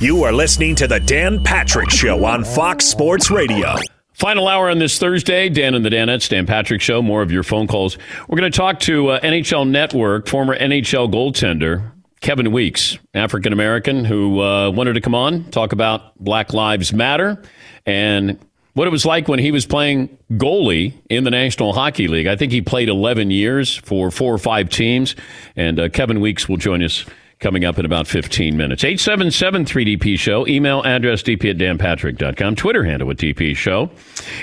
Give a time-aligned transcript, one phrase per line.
[0.00, 3.76] You are listening to the Dan Patrick Show on Fox Sports Radio.
[4.12, 7.00] Final hour on this Thursday, Dan and the Danettes, Dan Patrick Show.
[7.00, 7.96] More of your phone calls.
[8.28, 14.04] We're going to talk to uh, NHL Network, former NHL goaltender Kevin Weekes, African American,
[14.04, 17.40] who uh, wanted to come on, talk about Black Lives Matter
[17.86, 18.38] and
[18.74, 22.26] what it was like when he was playing goalie in the National Hockey League.
[22.26, 25.14] I think he played 11 years for four or five teams.
[25.54, 27.04] And uh, Kevin Weekes will join us
[27.44, 28.82] coming up in about 15 minutes.
[28.82, 30.46] 877 3DP Show.
[30.48, 32.56] Email address dp at danpatrick.com.
[32.56, 33.90] Twitter handle at DP Show.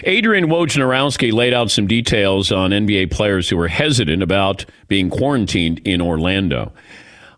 [0.04, 5.80] Adrian Wojnarowski laid out some details on NBA players who were hesitant about being quarantined
[5.80, 6.72] in Orlando.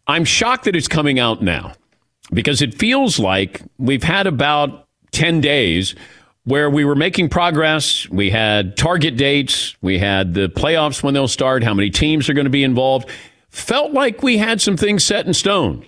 [0.06, 1.72] I'm shocked that it's coming out now
[2.34, 5.96] because it feels like we've had about 10 days
[6.44, 8.10] where we were making progress.
[8.10, 9.78] We had target dates.
[9.82, 13.10] We had the playoffs when they'll start, how many teams are going to be involved
[13.54, 15.86] felt like we had some things set in stone.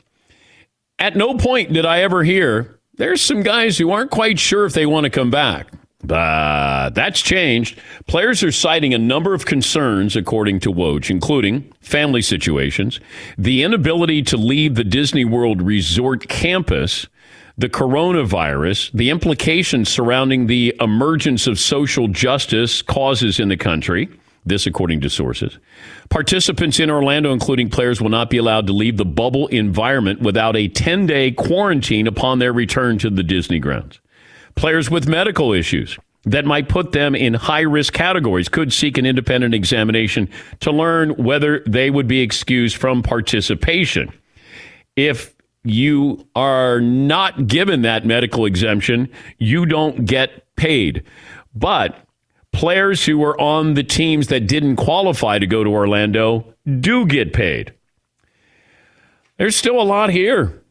[1.00, 4.74] At no point did I ever hear there's some guys who aren't quite sure if
[4.74, 5.68] they want to come back.
[6.04, 7.82] But that's changed.
[8.06, 13.00] Players are citing a number of concerns, according to Woj, including family situations,
[13.38, 17.08] the inability to leave the Disney World Resort campus,
[17.58, 24.08] the coronavirus, the implications surrounding the emergence of social justice causes in the country
[24.46, 25.58] this, according to sources.
[26.10, 30.56] Participants in Orlando, including players, will not be allowed to leave the bubble environment without
[30.56, 34.00] a 10 day quarantine upon their return to the Disney grounds.
[34.56, 39.06] Players with medical issues that might put them in high risk categories could seek an
[39.06, 44.12] independent examination to learn whether they would be excused from participation.
[44.96, 51.04] If you are not given that medical exemption, you don't get paid.
[51.54, 52.05] But
[52.56, 57.34] players who were on the teams that didn't qualify to go to Orlando do get
[57.34, 57.74] paid.
[59.38, 60.64] There's still a lot here,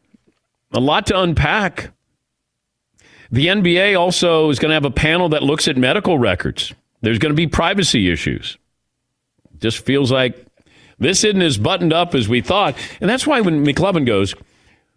[0.72, 1.90] a lot to unpack.
[3.30, 6.72] The NBA also is going to have a panel that looks at medical records.
[7.02, 8.56] There's going to be privacy issues.
[9.60, 10.46] Just feels like
[10.98, 12.76] this isn't as buttoned up as we thought.
[13.00, 14.34] And that's why when McLovin goes,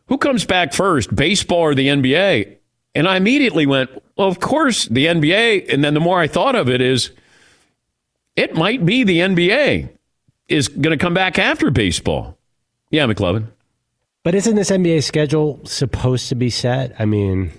[0.08, 2.57] who comes back first, baseball or the NBA?
[2.98, 5.72] And I immediately went, well, of course, the NBA.
[5.72, 7.12] And then the more I thought of it is,
[8.36, 9.90] it might be the NBA
[10.48, 12.40] is going to come back after baseball.
[12.90, 13.50] Yeah, McLovin.
[14.24, 16.96] But isn't this NBA schedule supposed to be set?
[16.98, 17.52] I mean,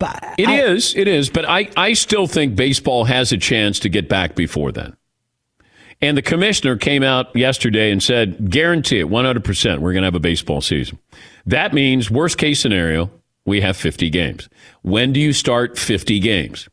[0.00, 1.30] but it I, is, it is.
[1.30, 4.96] But I, I still think baseball has a chance to get back before then.
[6.02, 10.16] And the commissioner came out yesterday and said, guarantee it, 100%, we're going to have
[10.16, 10.98] a baseball season.
[11.46, 13.12] That means, worst case scenario,
[13.46, 14.48] we have 50 games.
[14.82, 16.68] When do you start 50 games?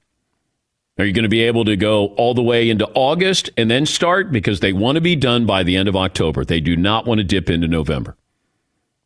[1.00, 3.86] Are you going to be able to go all the way into August and then
[3.86, 4.32] start?
[4.32, 6.44] Because they want to be done by the end of October.
[6.44, 8.16] They do not want to dip into November.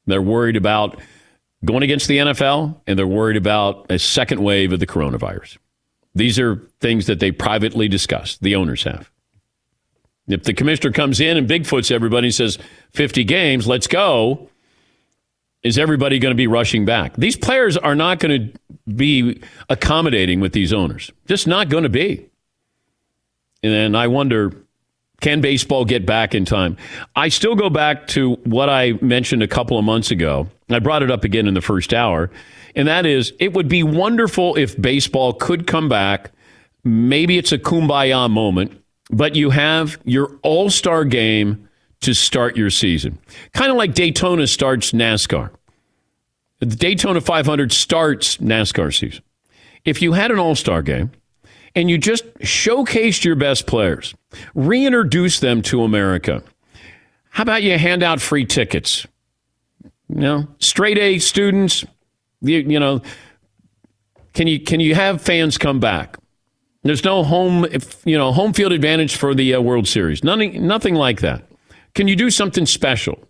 [0.05, 0.99] They're worried about
[1.63, 5.57] going against the NFL and they're worried about a second wave of the coronavirus.
[6.15, 9.11] These are things that they privately discuss, the owners have.
[10.27, 12.57] If the commissioner comes in and Bigfoots everybody and says
[12.93, 14.49] 50 games, let's go,
[15.67, 17.13] is everybody going to be rushing back?
[17.17, 18.59] These players are not going to
[18.93, 21.11] be accommodating with these owners.
[21.25, 22.29] Just not going to be.
[23.63, 24.53] And I wonder
[25.19, 26.77] can baseball get back in time?
[27.15, 30.47] I still go back to what I mentioned a couple of months ago.
[30.69, 32.29] I brought it up again in the first hour,
[32.75, 36.31] and that is it would be wonderful if baseball could come back.
[36.83, 38.79] Maybe it's a kumbaya moment,
[39.09, 41.67] but you have your all star game
[42.01, 43.17] to start your season.
[43.53, 45.49] Kind of like Daytona starts NASCAR.
[46.59, 49.23] The Daytona 500 starts NASCAR season.
[49.85, 51.11] If you had an all star game
[51.75, 54.15] and you just showcased your best players,
[54.55, 56.43] reintroduce them to America,
[57.29, 59.05] how about you hand out free tickets?
[60.09, 61.85] You know, straight A students,
[62.41, 63.01] you, you know,
[64.33, 66.17] can you can you have fans come back?
[66.83, 67.65] There's no home,
[68.05, 70.23] you know, home field advantage for the uh, World Series.
[70.23, 71.43] Nothing, nothing like that.
[71.95, 73.27] Can you do something special?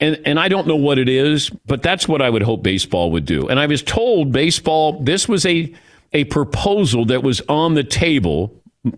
[0.00, 3.10] And, and I don't know what it is, but that's what I would hope baseball
[3.12, 3.48] would do.
[3.48, 5.72] And I was told baseball, this was a,
[6.12, 8.54] a proposal that was on the table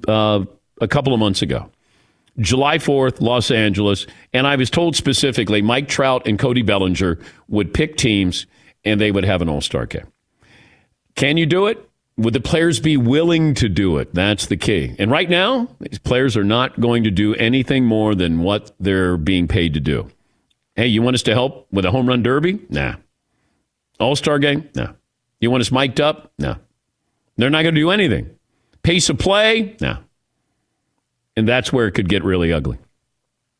[0.06, 0.44] uh,
[0.80, 1.70] a couple of months ago.
[2.38, 4.06] July 4th, Los Angeles.
[4.32, 7.18] And I was told specifically Mike Trout and Cody Bellinger
[7.48, 8.46] would pick teams
[8.84, 10.06] and they would have an all star game.
[11.14, 11.86] Can you do it?
[12.16, 14.14] Would the players be willing to do it?
[14.14, 14.94] That's the key.
[14.98, 19.16] And right now, these players are not going to do anything more than what they're
[19.16, 20.10] being paid to do.
[20.80, 22.58] Hey, you want us to help with a home run derby?
[22.70, 22.94] Nah.
[23.98, 24.66] All star game?
[24.74, 24.94] No.
[25.38, 26.32] You want us mic'd up?
[26.38, 26.56] No.
[27.36, 28.30] They're not going to do anything.
[28.82, 29.76] Pace of play?
[29.82, 29.98] No.
[31.36, 32.78] And that's where it could get really ugly.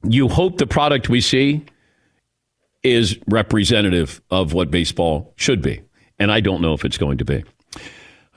[0.02, 1.66] You hope the product we see
[2.82, 5.82] is representative of what baseball should be.
[6.18, 7.44] and I don't know if it's going to be.
[7.76, 7.82] All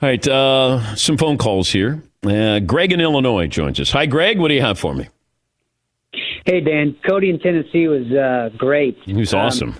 [0.02, 2.02] right, uh, some phone calls here.
[2.22, 3.92] Uh, Greg in Illinois joins us.
[3.92, 4.38] Hi, Greg.
[4.38, 5.08] What do you have for me?
[6.44, 6.96] Hey, Dan.
[7.06, 8.98] Cody in Tennessee was uh, great.
[9.04, 9.74] He was um, awesome.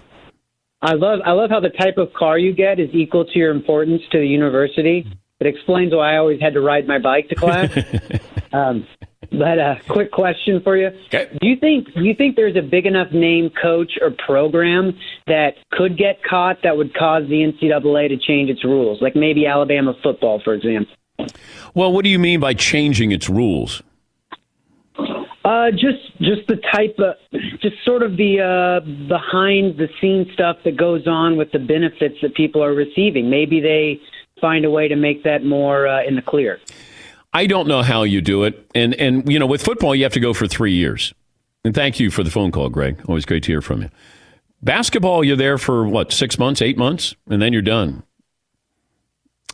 [0.84, 3.50] I love I love how the type of car you get is equal to your
[3.50, 5.06] importance to the university.
[5.40, 7.70] It explains why I always had to ride my bike to class.
[8.52, 8.86] um,
[9.30, 11.30] but a uh, quick question for you: okay.
[11.40, 14.96] Do you think do you think there's a big enough name coach or program
[15.26, 19.46] that could get caught that would cause the NCAA to change its rules, like maybe
[19.46, 20.94] Alabama football, for example?
[21.74, 23.82] Well, what do you mean by changing its rules?
[25.44, 27.16] Uh, just just the type of
[27.60, 32.16] just sort of the uh, behind the scenes stuff that goes on with the benefits
[32.22, 33.28] that people are receiving.
[33.28, 34.00] Maybe they
[34.40, 36.60] find a way to make that more uh, in the clear.
[37.34, 40.14] I don't know how you do it, and and you know with football you have
[40.14, 41.12] to go for three years.
[41.62, 43.02] And thank you for the phone call, Greg.
[43.06, 43.90] Always great to hear from you.
[44.62, 48.02] Basketball, you're there for what six months, eight months, and then you're done.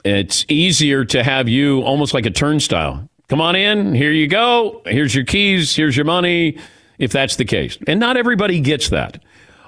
[0.04, 3.09] It's easier to have you almost like a turnstile.
[3.30, 3.94] Come on in.
[3.94, 4.82] Here you go.
[4.86, 5.76] Here's your keys.
[5.76, 6.58] Here's your money.
[6.98, 9.22] If that's the case, and not everybody gets that,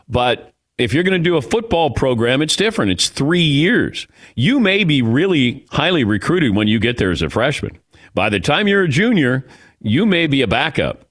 [0.09, 2.91] but if you're going to do a football program, it's different.
[2.91, 4.09] It's three years.
[4.35, 7.79] You may be really highly recruited when you get there as a freshman.
[8.15, 9.47] By the time you're a junior,
[9.81, 11.05] you may be a backup.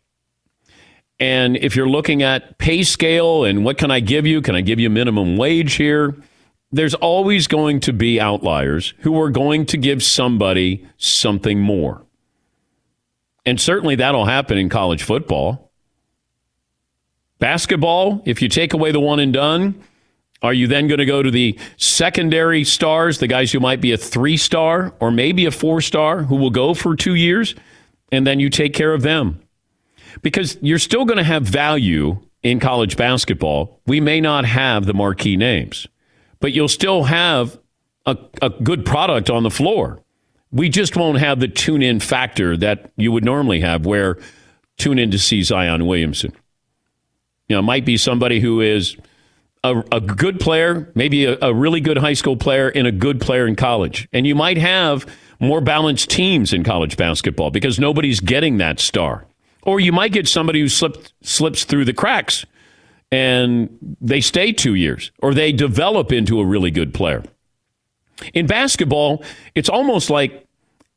[1.22, 4.42] And if you're looking at pay scale and what can I give you?
[4.42, 6.18] Can I give you minimum wage here?
[6.70, 12.06] There's always going to be outliers who are going to give somebody something more.
[13.46, 15.72] And certainly that'll happen in college football.
[17.40, 19.82] Basketball, if you take away the one and done,
[20.44, 23.92] are you then going to go to the secondary stars, the guys who might be
[23.92, 27.56] a three star or maybe a four star who will go for two years,
[28.12, 29.40] and then you take care of them?
[30.22, 33.80] Because you're still going to have value in college basketball.
[33.86, 35.88] We may not have the marquee names,
[36.40, 37.60] but you'll still have
[38.06, 40.00] a, a good product on the floor.
[40.52, 44.18] We just won't have the tune in factor that you would normally have, where
[44.78, 46.34] tune in to see Zion Williamson.
[47.48, 48.98] You know, it might be somebody who is
[49.64, 53.22] a, a good player, maybe a, a really good high school player, and a good
[53.22, 54.08] player in college.
[54.12, 55.06] And you might have
[55.40, 59.26] more balanced teams in college basketball because nobody's getting that star.
[59.64, 62.46] Or you might get somebody who slipped, slips through the cracks
[63.12, 67.24] and they stay two years or they develop into a really good player.
[68.34, 69.24] In basketball,
[69.56, 70.46] it's almost like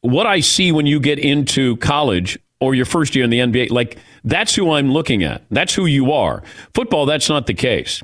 [0.00, 3.70] what I see when you get into college or your first year in the NBA.
[3.70, 5.44] Like, that's who I'm looking at.
[5.50, 6.42] That's who you are.
[6.72, 8.02] Football, that's not the case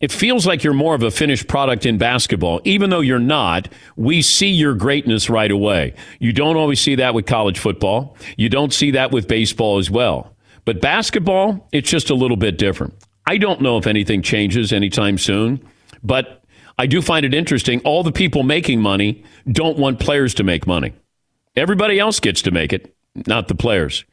[0.00, 2.60] it feels like you're more of a finished product in basketball.
[2.64, 5.94] Even though you're not, we see your greatness right away.
[6.20, 8.16] You don't always see that with college football.
[8.36, 10.34] You don't see that with baseball as well.
[10.64, 12.94] But basketball, it's just a little bit different.
[13.26, 15.66] I don't know if anything changes anytime soon,
[16.04, 16.37] but
[16.78, 17.80] I do find it interesting.
[17.80, 20.92] All the people making money don't want players to make money.
[21.56, 22.94] Everybody else gets to make it,
[23.26, 24.04] not the players.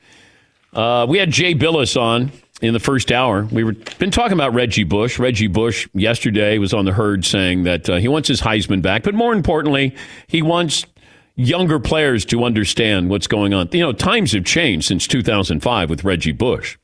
[0.73, 2.31] Uh, we had Jay Bilas on
[2.61, 3.43] in the first hour.
[3.51, 5.19] We were been talking about Reggie Bush.
[5.19, 9.03] Reggie Bush yesterday was on the herd saying that uh, he wants his Heisman back,
[9.03, 9.95] but more importantly,
[10.27, 10.85] he wants
[11.35, 13.69] younger players to understand what's going on.
[13.71, 16.77] You know, times have changed since 2005 with Reggie Bush.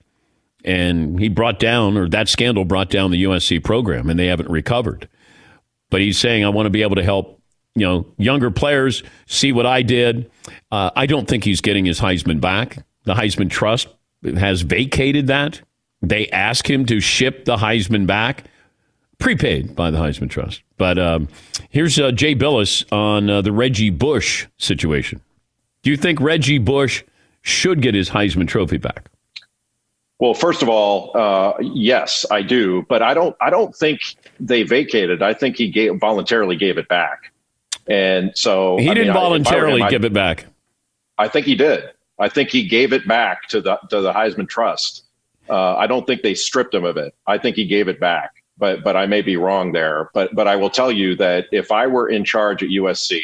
[0.64, 4.50] And he brought down, or that scandal brought down the USC program, and they haven't
[4.50, 5.10] recovered.
[5.92, 7.40] But he's saying, I want to be able to help,
[7.76, 10.32] you know, younger players see what I did.
[10.72, 12.84] Uh, I don't think he's getting his Heisman back.
[13.04, 13.88] The Heisman Trust
[14.24, 15.62] has vacated that.
[16.02, 18.46] They ask him to ship the Heisman back,
[19.20, 20.64] prepaid by the Heisman Trust.
[20.78, 21.28] But um,
[21.70, 25.22] here's uh, Jay Bilas on uh, the Reggie Bush situation.
[25.84, 27.04] Do you think Reggie Bush
[27.42, 29.11] should get his Heisman Trophy back?
[30.22, 33.36] Well, first of all, uh, yes, I do, but I don't.
[33.42, 34.02] I don't think
[34.40, 35.24] they vacated.
[35.24, 37.34] I think he gave, voluntarily gave it back,
[37.90, 40.46] and so he I didn't mean, voluntarily him, give it back.
[41.18, 41.86] I think he did.
[42.20, 45.06] I think he gave it back to the to the Heisman Trust.
[45.50, 47.16] Uh, I don't think they stripped him of it.
[47.26, 50.12] I think he gave it back, but but I may be wrong there.
[50.14, 53.20] But but I will tell you that if I were in charge at USC,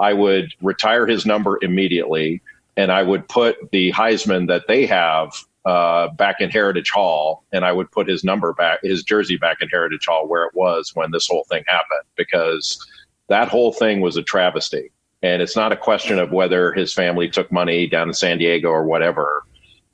[0.00, 2.42] I would retire his number immediately,
[2.76, 5.32] and I would put the Heisman that they have
[5.64, 9.58] uh, back in Heritage Hall, and I would put his number back, his jersey back
[9.60, 12.84] in Heritage Hall where it was when this whole thing happened, because
[13.28, 14.90] that whole thing was a travesty.
[15.22, 18.68] And it's not a question of whether his family took money down in San Diego
[18.68, 19.44] or whatever.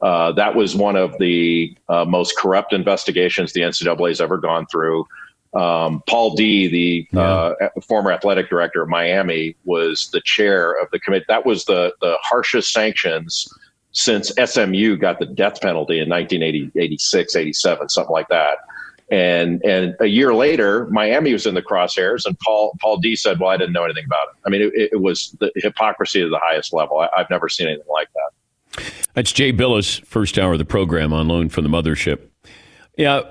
[0.02, 4.66] Uh, that was one of the uh, most corrupt investigations the NCAA has ever gone
[4.66, 5.06] through.
[5.54, 7.20] Um, Paul Dee, the yeah.
[7.20, 7.54] uh,
[7.86, 11.24] former athletic director of Miami, was the chair of the committee.
[11.28, 13.52] That was the the harshest sanctions
[13.92, 18.58] since SMU got the death penalty in 1986, 87, something like that.
[19.10, 23.40] And and a year later, Miami was in the crosshairs, and Paul Paul Dee said,
[23.40, 26.30] "Well, I didn't know anything about it." I mean, it, it was the hypocrisy at
[26.30, 27.00] the highest level.
[27.00, 28.92] I, I've never seen anything like that.
[29.14, 32.20] That's Jay Bilas, first hour of the program on loan from the mothership.
[32.96, 33.22] Yeah,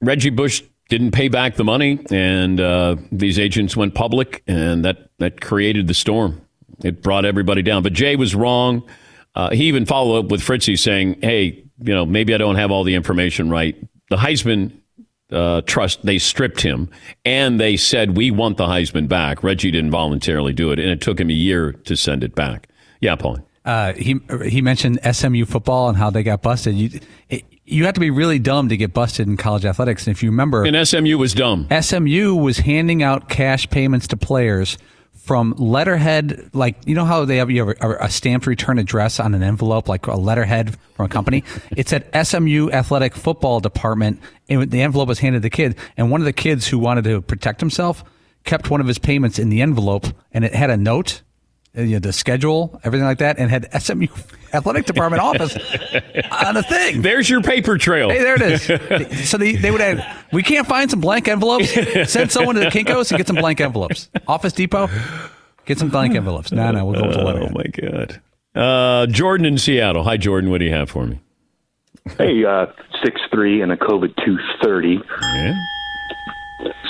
[0.00, 5.10] Reggie Bush didn't pay back the money, and uh, these agents went public, and that
[5.18, 6.40] that created the storm.
[6.82, 7.84] It brought everybody down.
[7.84, 8.82] But Jay was wrong.
[9.34, 12.70] Uh, he even followed up with Fritzy saying, "Hey, you know, maybe I don't have
[12.70, 13.76] all the information right.
[14.10, 14.72] The Heisman
[15.32, 16.90] uh, trust, they stripped him
[17.24, 19.42] and they said, we want the Heisman back.
[19.42, 22.68] Reggie didn't voluntarily do it, and it took him a year to send it back.
[23.00, 23.38] Yeah, Paul.
[23.64, 26.74] Uh, he he mentioned SMU football and how they got busted.
[26.74, 30.06] You it, you have to be really dumb to get busted in college athletics.
[30.06, 31.68] And if you remember, and SMU was dumb.
[31.80, 34.78] SMU was handing out cash payments to players
[35.30, 39.32] from letterhead, like you know how they have you have a, stamped return address on
[39.32, 41.44] an envelope, like a letterhead from a company.
[41.76, 45.76] it said SMU Athletic Football Department, and the envelope was handed to the kid.
[45.96, 48.02] And one of the kids who wanted to protect himself
[48.42, 51.22] kept one of his payments in the envelope, and it had a note
[51.74, 54.06] you know, the schedule, everything like that, and had SMU
[54.52, 55.56] athletic department office
[56.30, 57.02] on a thing.
[57.02, 58.10] There's your paper trail.
[58.10, 59.28] Hey, there it is.
[59.30, 61.72] so they, they would have, we can't find some blank envelopes.
[62.10, 64.10] Send someone to the Kinkos and get some blank envelopes.
[64.26, 64.88] Office Depot,
[65.64, 66.50] get some blank envelopes.
[66.52, 67.42] No, no, we'll go with the letter.
[67.42, 68.20] Oh, my God.
[68.54, 70.02] Uh, Jordan in Seattle.
[70.02, 70.50] Hi, Jordan.
[70.50, 71.20] What do you have for me?
[72.18, 72.66] Hey, uh,
[73.04, 75.00] six three and a COVID 230.
[75.22, 75.54] Yeah.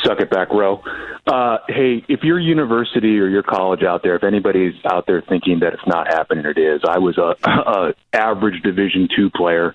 [0.04, 0.82] Suck it back row.
[1.26, 5.60] Uh, hey, if your university or your college out there, if anybody's out there thinking
[5.60, 6.80] that it's not happening, it is.
[6.88, 9.74] I was a, a average Division two player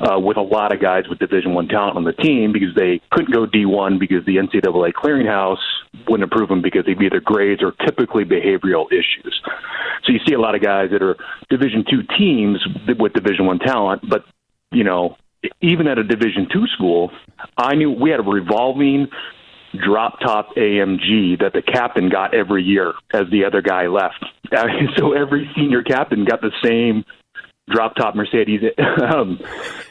[0.00, 3.00] uh, with a lot of guys with Division one talent on the team because they
[3.10, 5.62] couldn't go D one because the NCAA clearinghouse
[6.08, 9.40] wouldn't approve them because of either grades or typically behavioral issues.
[10.04, 11.16] So you see a lot of guys that are
[11.48, 12.64] Division two teams
[12.98, 14.24] with Division one talent, but
[14.70, 15.16] you know
[15.60, 17.10] even at a Division two school,
[17.56, 19.08] I knew we had a revolving
[19.76, 24.24] drop top AMG that the captain got every year as the other guy left.
[24.96, 27.04] so every senior captain got the same
[27.68, 28.60] drop top Mercedes
[29.02, 29.40] um,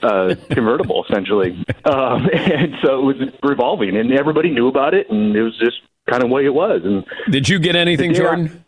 [0.01, 1.63] uh, convertible, essentially.
[1.85, 5.77] Um, and so it was revolving, and everybody knew about it, and it was just
[6.09, 6.81] kind of the way it was.
[6.83, 8.64] And did you get anything, Jordan?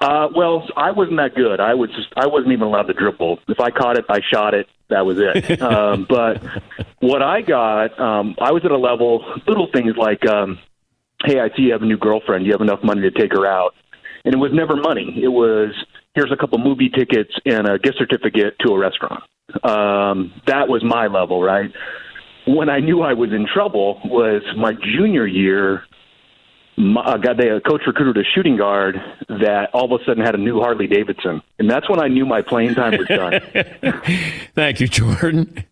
[0.00, 1.58] Uh, well, I wasn't that good.
[1.58, 3.40] I was just I wasn't even allowed to dribble.
[3.48, 4.68] If I caught it, I shot it.
[4.90, 5.60] That was it.
[5.62, 6.42] um, but
[7.00, 10.58] what I got, um, I was at a level, little things like, um,
[11.24, 12.46] hey, I see you have a new girlfriend.
[12.46, 13.74] You have enough money to take her out,
[14.24, 15.20] and it was never money.
[15.20, 15.74] It was
[16.14, 19.24] here's a couple movie tickets and a gift certificate to a restaurant.
[19.64, 21.72] Um, that was my level, right?
[22.46, 25.82] When I knew I was in trouble was my junior year
[26.78, 28.96] a guy, they, a coach recruited a shooting guard
[29.28, 32.24] that all of a sudden had a new Harley Davidson, and that's when I knew
[32.24, 33.40] my playing time was done.
[34.54, 35.64] Thank you, Jordan.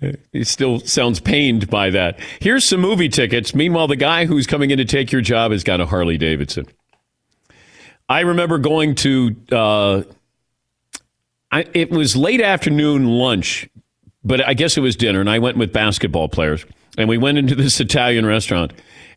[0.32, 2.18] he still sounds pained by that.
[2.40, 3.54] Here's some movie tickets.
[3.54, 6.66] Meanwhile, the guy who's coming in to take your job has got a Harley Davidson.
[8.08, 9.36] I remember going to.
[9.52, 10.02] Uh,
[11.52, 13.68] I, it was late afternoon lunch,
[14.24, 16.64] but I guess it was dinner, and I went with basketball players,
[16.96, 18.72] and we went into this Italian restaurant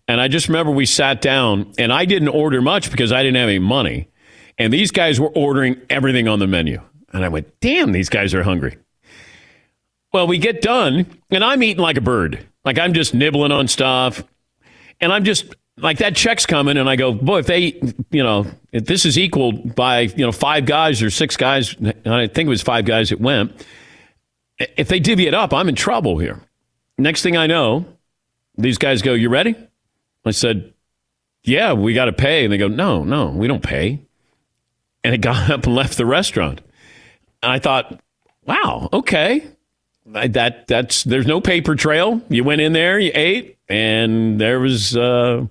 [0.08, 3.38] and I just remember we sat down and I didn't order much because I didn't
[3.38, 4.08] have any money.
[4.58, 6.82] And these guys were ordering everything on the menu.
[7.14, 8.78] And I went, damn, these guys are hungry.
[10.14, 12.46] Well, we get done and I'm eating like a bird.
[12.64, 14.24] Like I'm just nibbling on stuff.
[15.00, 16.78] And I'm just like that check's coming.
[16.78, 20.32] And I go, boy, if they, you know, if this is equaled by, you know,
[20.32, 23.66] five guys or six guys, I think it was five guys that went.
[24.58, 26.42] If they divvy it up, I'm in trouble here.
[26.98, 27.86] Next thing I know,
[28.58, 29.56] these guys go, you ready?
[30.28, 30.74] I said,
[31.44, 32.44] Yeah, we got to pay.
[32.44, 34.02] And they go, No, no, we don't pay.
[35.04, 36.62] And it got up and left the restaurant.
[37.42, 38.02] And I thought,
[38.46, 39.46] Wow, okay.
[40.06, 42.22] That that's there's no paper trail.
[42.30, 44.96] You went in there, you ate, and there was.
[44.96, 45.48] Uh,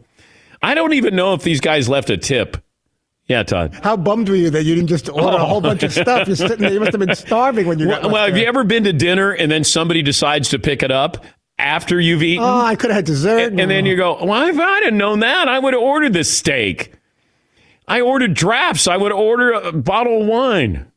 [0.63, 2.57] I don't even know if these guys left a tip.
[3.29, 3.79] Yeah, Todd.
[3.83, 5.43] How bummed were you that you didn't just order oh.
[5.43, 6.27] a whole bunch of stuff?
[6.27, 8.03] You're sitting there, you must have been starving when you got.
[8.03, 10.91] Well, well have you ever been to dinner and then somebody decides to pick it
[10.91, 11.25] up
[11.59, 12.45] after you've eaten.
[12.45, 13.53] Oh, I could have had dessert.
[13.53, 16.13] And, and then you go, well, if I'd have known that, I would have ordered
[16.13, 16.93] this steak.
[17.89, 18.87] I ordered drafts.
[18.89, 20.91] I would order a bottle of wine.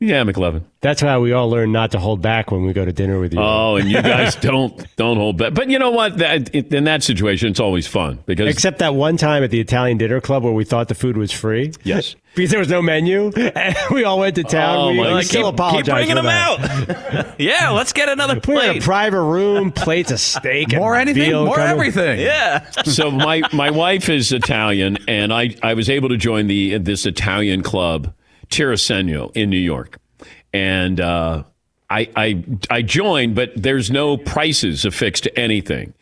[0.00, 0.64] Yeah, McLovin.
[0.80, 3.32] That's how we all learn not to hold back when we go to dinner with
[3.32, 3.38] you.
[3.40, 5.54] Oh, and you guys don't don't hold back.
[5.54, 6.18] But you know what?
[6.18, 9.96] That, in that situation, it's always fun because except that one time at the Italian
[9.96, 11.72] dinner club where we thought the food was free.
[11.84, 14.76] Yes, because there was no menu, and we all went to town.
[14.76, 15.84] Oh, we, we still keep, apologize.
[15.86, 17.16] Keep bringing them that.
[17.16, 17.40] out.
[17.40, 18.56] yeah, let's get another plate.
[18.56, 21.70] We had a private room, plates of steak, more anything, more coming.
[21.70, 22.18] everything.
[22.20, 22.68] Yeah.
[22.82, 27.06] so my my wife is Italian, and I I was able to join the this
[27.06, 28.12] Italian club
[28.56, 29.98] Tirosegno in New York
[30.54, 31.42] and uh,
[31.90, 35.94] I, I, I joined, but there's no prices affixed to anything.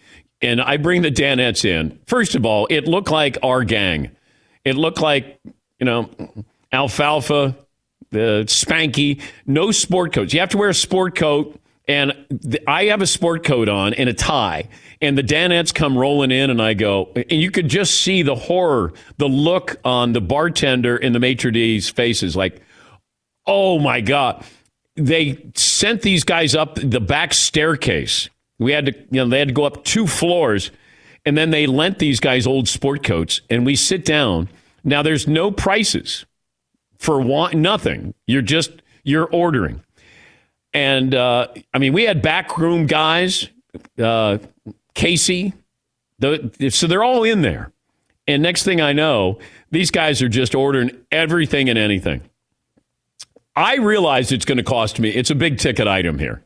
[0.43, 1.99] And I bring the Danettes in.
[2.07, 4.11] First of all, it looked like our gang.
[4.65, 5.41] It looked like,
[5.79, 6.11] you know,
[6.71, 7.57] alfalfa,
[8.11, 10.35] the spanky, no sport coats.
[10.35, 11.59] You have to wear a sport coat.
[11.89, 12.13] And
[12.67, 14.69] I have a sport coat on and a tie.
[15.03, 18.37] And the Danettes come rolling in, and I go, and you could just see the
[18.37, 22.63] horror, the look on the bartender and the maitre d's faces like,
[23.45, 24.45] oh my God.
[24.95, 28.29] They sent these guys up the back staircase.
[28.59, 30.71] We had to, you know, they had to go up two floors,
[31.25, 34.49] and then they lent these guys old sport coats, and we sit down.
[34.85, 36.27] Now there's no prices
[36.99, 38.15] for want nothing.
[38.27, 38.71] You're just
[39.03, 39.83] you're ordering,
[40.75, 43.49] and uh, I mean we had backroom guys,
[43.99, 44.39] uh,
[44.95, 45.53] Casey,
[46.19, 47.73] the, so they're all in there,
[48.27, 49.39] and next thing I know,
[49.71, 52.23] these guys are just ordering everything and anything.
[53.55, 55.11] I realized it's going to cost me.
[55.11, 56.43] It's a big ticket item here,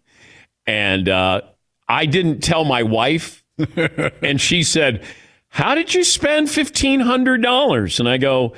[0.66, 1.42] and uh,
[1.88, 3.44] I didn't tell my wife,
[4.22, 5.04] and she said,
[5.48, 8.54] "How did you spend fifteen hundred dollars?" And I go,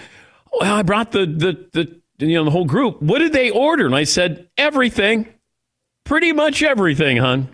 [0.52, 3.02] "Well, I brought the the the you know the whole group.
[3.02, 5.28] What did they order?" And I said, "Everything,
[6.04, 7.48] pretty much everything, hon."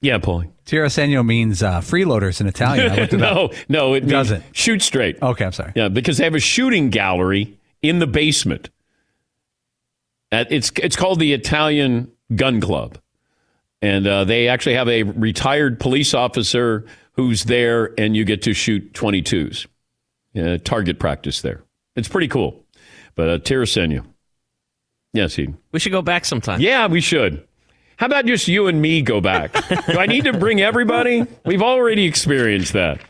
[0.00, 0.50] Yeah, Paulie.
[0.66, 2.90] Tirosegno means uh, freeloaders in Italian.
[2.90, 3.52] I it no, up.
[3.68, 4.42] no, it Doesn't.
[4.52, 5.20] shoot straight.
[5.22, 5.72] Okay, I'm sorry.
[5.76, 8.70] Yeah, because they have a shooting gallery in the basement.
[10.32, 12.98] At, it's it's called the Italian Gun Club,
[13.80, 18.52] and uh, they actually have a retired police officer who's there, and you get to
[18.52, 19.66] shoot 22s.
[20.36, 21.62] Uh, target practice there.
[21.94, 22.62] It's pretty cool.
[23.14, 24.04] But uh, Tirosegno.
[25.14, 25.48] Yes, he.
[25.72, 26.60] We should go back sometime.
[26.60, 27.45] Yeah, we should.
[27.96, 29.52] How about just you and me go back?
[29.86, 31.24] Do I need to bring everybody?
[31.44, 33.00] We've already experienced that.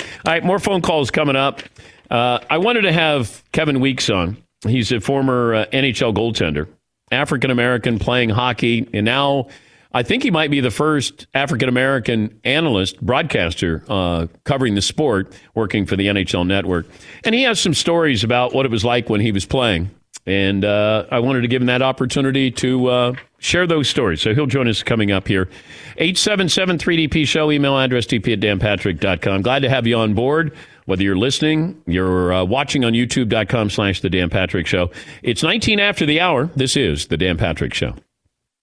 [0.00, 1.62] All right, more phone calls coming up.
[2.10, 4.36] Uh, I wanted to have Kevin Weekes on.
[4.66, 6.68] He's a former uh, NHL goaltender,
[7.10, 9.48] African American playing hockey, and now
[9.92, 15.32] I think he might be the first African American analyst, broadcaster uh, covering the sport,
[15.54, 16.86] working for the NHL network.
[17.24, 19.90] And he has some stories about what it was like when he was playing.
[20.26, 24.20] And uh, I wanted to give him that opportunity to uh, share those stories.
[24.20, 25.48] So he'll join us coming up here.
[25.98, 29.42] 877 3DP Show, email address dp at danpatrick.com.
[29.42, 30.56] Glad to have you on board.
[30.86, 34.90] Whether you're listening, you're uh, watching on youtube.com slash The Dan Patrick Show.
[35.22, 36.46] It's 19 after the hour.
[36.56, 37.94] This is The Dan Patrick Show.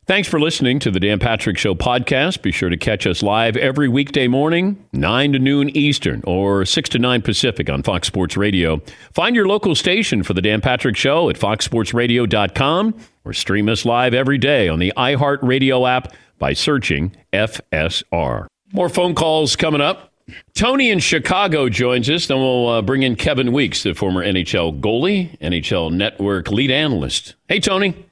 [0.06, 2.42] Thanks for listening to the Dan Patrick Show podcast.
[2.42, 6.90] Be sure to catch us live every weekday morning, 9 to noon Eastern or 6
[6.90, 8.82] to 9 Pacific on Fox Sports Radio.
[9.14, 14.14] Find your local station for the Dan Patrick Show at foxsportsradio.com or stream us live
[14.14, 18.48] every day on the iHeartRadio app by searching FSR.
[18.74, 20.12] More phone calls coming up.
[20.54, 22.28] Tony in Chicago joins us.
[22.28, 27.36] Then we'll uh, bring in Kevin Weekes, the former NHL goalie, NHL Network lead analyst.
[27.48, 28.06] Hey, Tony.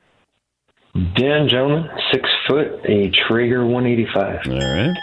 [0.93, 4.39] Dan gentlemen, six foot, a Traeger 185.
[4.47, 4.97] All right.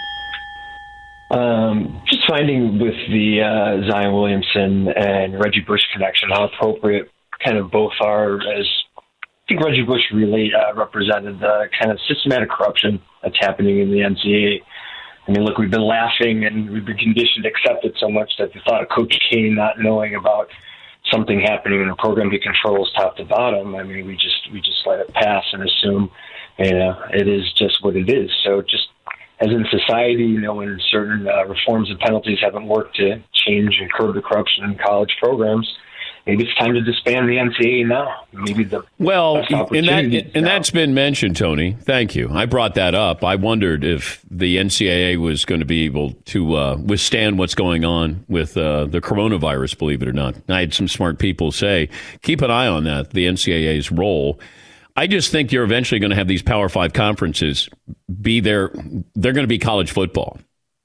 [1.30, 7.10] Um, just finding with the uh, Zion Williamson and Reggie Bush connection how appropriate
[7.44, 9.02] kind of both are as I
[9.48, 13.98] think Reggie Bush really uh, represented the kind of systematic corruption that's happening in the
[14.00, 14.60] NCAA.
[15.26, 18.30] I mean, look, we've been laughing and we've been conditioned to accept it so much
[18.38, 20.48] that the thought of Coach K not knowing about
[21.10, 24.60] something happening in a program he controls top to bottom, I mean, we just we
[24.60, 26.10] just let it pass and assume,
[26.58, 28.30] you know, it is just what it is.
[28.44, 28.88] So just
[29.40, 33.76] as in society, you know, when certain uh, reforms and penalties haven't worked to change
[33.80, 35.68] and curb the corruption in college programs,
[36.28, 38.26] maybe it's time to disband the NCAA now.
[38.32, 40.40] Maybe the Well, and that and now.
[40.42, 41.76] that's been mentioned, Tony.
[41.80, 42.28] Thank you.
[42.30, 43.24] I brought that up.
[43.24, 47.84] I wondered if the NCAA was going to be able to uh, withstand what's going
[47.84, 49.78] on with uh, the coronavirus.
[49.78, 51.88] Believe it or not, I had some smart people say,
[52.22, 53.10] keep an eye on that.
[53.10, 54.38] The NCAA's role.
[54.96, 57.68] I just think you're eventually going to have these Power Five conferences
[58.20, 58.70] be there.
[59.14, 60.38] They're going to be college football,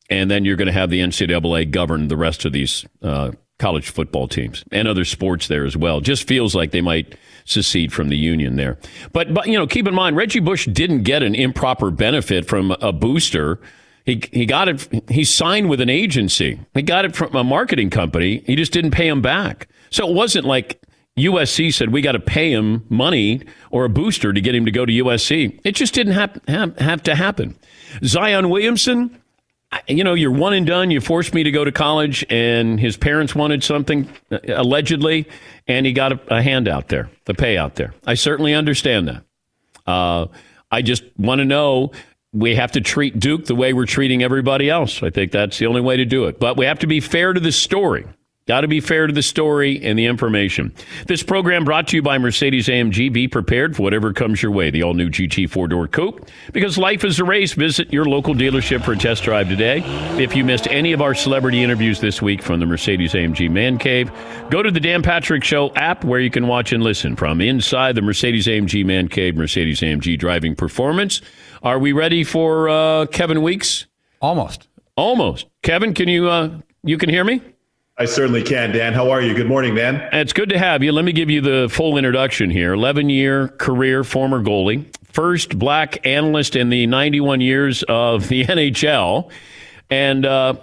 [0.10, 3.32] and then you're going to have the NCAA govern the rest of these uh,
[3.64, 6.02] college football teams and other sports there as well.
[6.02, 8.78] Just feels like they might secede from the union there.
[9.14, 12.72] But but you know, keep in mind Reggie Bush didn't get an improper benefit from
[12.82, 13.62] a booster.
[14.06, 15.10] He he got it.
[15.10, 16.60] He signed with an agency.
[16.74, 18.44] He got it from a marketing company.
[18.46, 19.70] He just didn't pay him back.
[19.92, 20.82] So it wasn't like
[21.18, 24.72] USC said we got to pay him money or a booster to get him to
[24.72, 25.58] go to USC.
[25.64, 27.56] It just didn't have, have, have to happen.
[28.04, 29.22] Zion Williamson,
[29.88, 30.92] you know, you're one and done.
[30.92, 35.28] You forced me to go to college, and his parents wanted something, uh, allegedly,
[35.68, 37.94] and he got a, a handout there, the payout there.
[38.06, 39.24] I certainly understand that.
[39.86, 40.28] Uh,
[40.72, 41.92] I just want to know
[42.34, 45.04] we have to treat Duke the way we're treating everybody else.
[45.04, 46.40] I think that's the only way to do it.
[46.40, 48.06] But we have to be fair to the story.
[48.46, 50.74] Got to be fair to the story and the information.
[51.08, 53.14] This program brought to you by Mercedes AMG.
[53.14, 54.70] Be prepared for whatever comes your way.
[54.70, 56.30] The all new GT four door coupe.
[56.52, 57.54] Because life is a race.
[57.54, 59.82] Visit your local dealership for a test drive today.
[60.22, 63.78] If you missed any of our celebrity interviews this week from the Mercedes AMG Man
[63.78, 64.12] Cave,
[64.50, 67.96] go to the Dan Patrick Show app where you can watch and listen from inside
[67.96, 71.22] the Mercedes AMG Man Cave, Mercedes AMG driving performance.
[71.62, 73.86] Are we ready for uh, Kevin Weekes?
[74.22, 74.68] Almost.
[74.98, 75.48] Almost.
[75.62, 77.42] Kevin, can you uh, you can hear me?
[77.96, 78.94] I certainly can, Dan.
[78.94, 79.36] How are you?
[79.36, 80.10] Good morning, man.
[80.12, 80.92] It's good to have you.
[80.92, 82.74] Let me give you the full introduction here.
[82.74, 89.30] 11 year career, former goalie, first black analyst in the 91 years of the NHL.
[89.92, 90.56] And uh,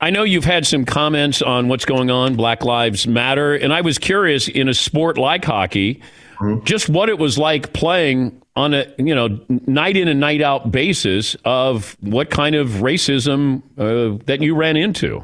[0.00, 3.54] I know you've had some comments on what's going on, Black Lives Matter.
[3.54, 6.00] And I was curious in a sport like hockey,
[6.38, 6.64] mm-hmm.
[6.64, 10.70] just what it was like playing on a you know night in and night out
[10.70, 15.22] basis of what kind of racism uh, that you ran into.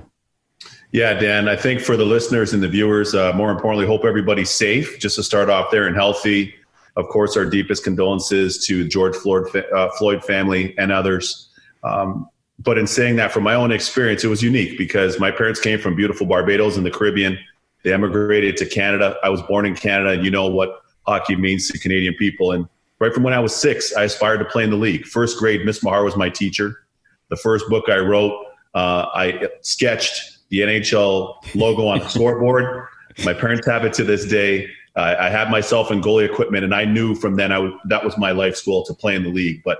[0.93, 4.51] Yeah, Dan, I think for the listeners and the viewers, uh, more importantly, hope everybody's
[4.51, 4.99] safe.
[4.99, 6.55] Just to start off there and healthy.
[6.97, 11.51] Of course, our deepest condolences to George Floyd, uh, Floyd family and others.
[11.85, 15.61] Um, but in saying that, from my own experience, it was unique because my parents
[15.61, 17.39] came from beautiful Barbados in the Caribbean.
[17.85, 19.17] They emigrated to Canada.
[19.23, 22.53] I was born in Canada, and you know what hockey means to Canadian people.
[22.53, 22.67] And
[22.99, 25.07] right from when I was six, I aspired to play in the league.
[25.07, 26.85] First grade, Miss Mahar was my teacher.
[27.29, 28.33] The first book I wrote,
[28.75, 32.87] uh, I sketched the NHL logo on the scoreboard.
[33.25, 34.69] My parents have it to this day.
[34.97, 38.05] Uh, I had myself in goalie equipment, and I knew from then I would, that
[38.05, 39.63] was my life goal to play in the league.
[39.65, 39.79] But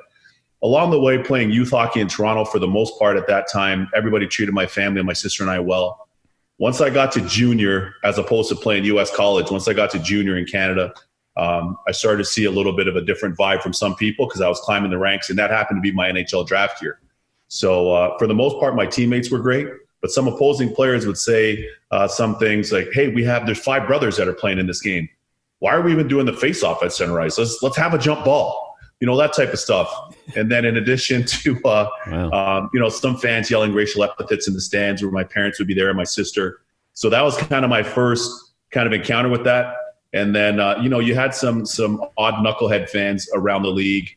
[0.63, 3.89] along the way, playing youth hockey in Toronto for the most part at that time,
[3.95, 6.09] everybody treated my family and my sister and I well.
[6.59, 9.15] Once I got to junior, as opposed to playing U.S.
[9.15, 10.93] college, once I got to junior in Canada,
[11.37, 14.27] um, I started to see a little bit of a different vibe from some people
[14.27, 17.01] because I was climbing the ranks, and that happened to be my NHL draft year.
[17.47, 19.69] So uh, for the most part, my teammates were great.
[20.01, 23.87] But some opposing players would say uh, some things like, "Hey, we have there's five
[23.87, 25.09] brothers that are playing in this game.
[25.59, 27.37] Why are we even doing the face-off at Sunrise?
[27.39, 29.93] Let's let's have a jump ball." You know that type of stuff.
[30.37, 32.31] And then in addition to uh, wow.
[32.31, 35.69] um, you know some fans yelling racial epithets in the stands, where my parents would
[35.69, 36.61] be there and my sister.
[36.95, 38.31] So that was kind of my first
[38.71, 39.75] kind of encounter with that.
[40.13, 44.17] And then uh, you know you had some some odd knucklehead fans around the league,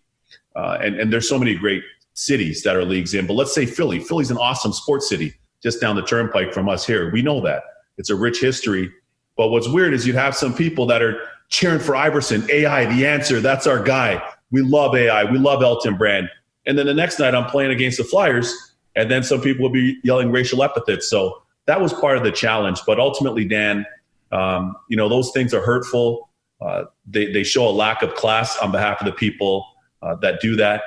[0.56, 3.26] uh, and and there's so many great cities that are leagues in.
[3.26, 4.00] But let's say Philly.
[4.00, 7.12] Philly's an awesome sports city just down the turnpike from us here.
[7.12, 7.64] We know that.
[7.98, 8.92] It's a rich history.
[9.38, 11.20] But what's weird is you have some people that are
[11.50, 13.40] cheering for Iverson, AI, the answer.
[13.40, 14.22] That's our guy.
[14.52, 15.24] We love AI.
[15.26, 16.30] We love Elton Brand.
[16.66, 18.54] And then the next night I'm playing against the Flyers,
[18.96, 21.10] and then some people will be yelling racial epithets.
[21.10, 22.82] So that was part of the challenge.
[22.86, 23.86] But ultimately, Dan,
[24.32, 26.30] um, you know, those things are hurtful.
[26.60, 29.66] Uh, they, they show a lack of class on behalf of the people
[30.02, 30.84] uh, that do that.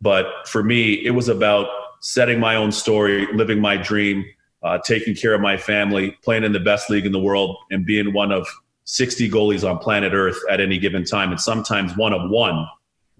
[0.00, 1.66] But for me, it was about
[2.00, 4.24] setting my own story, living my dream,
[4.62, 7.86] uh, taking care of my family, playing in the best league in the world, and
[7.86, 8.46] being one of
[8.84, 12.66] 60 goalies on planet Earth at any given time, and sometimes one of one,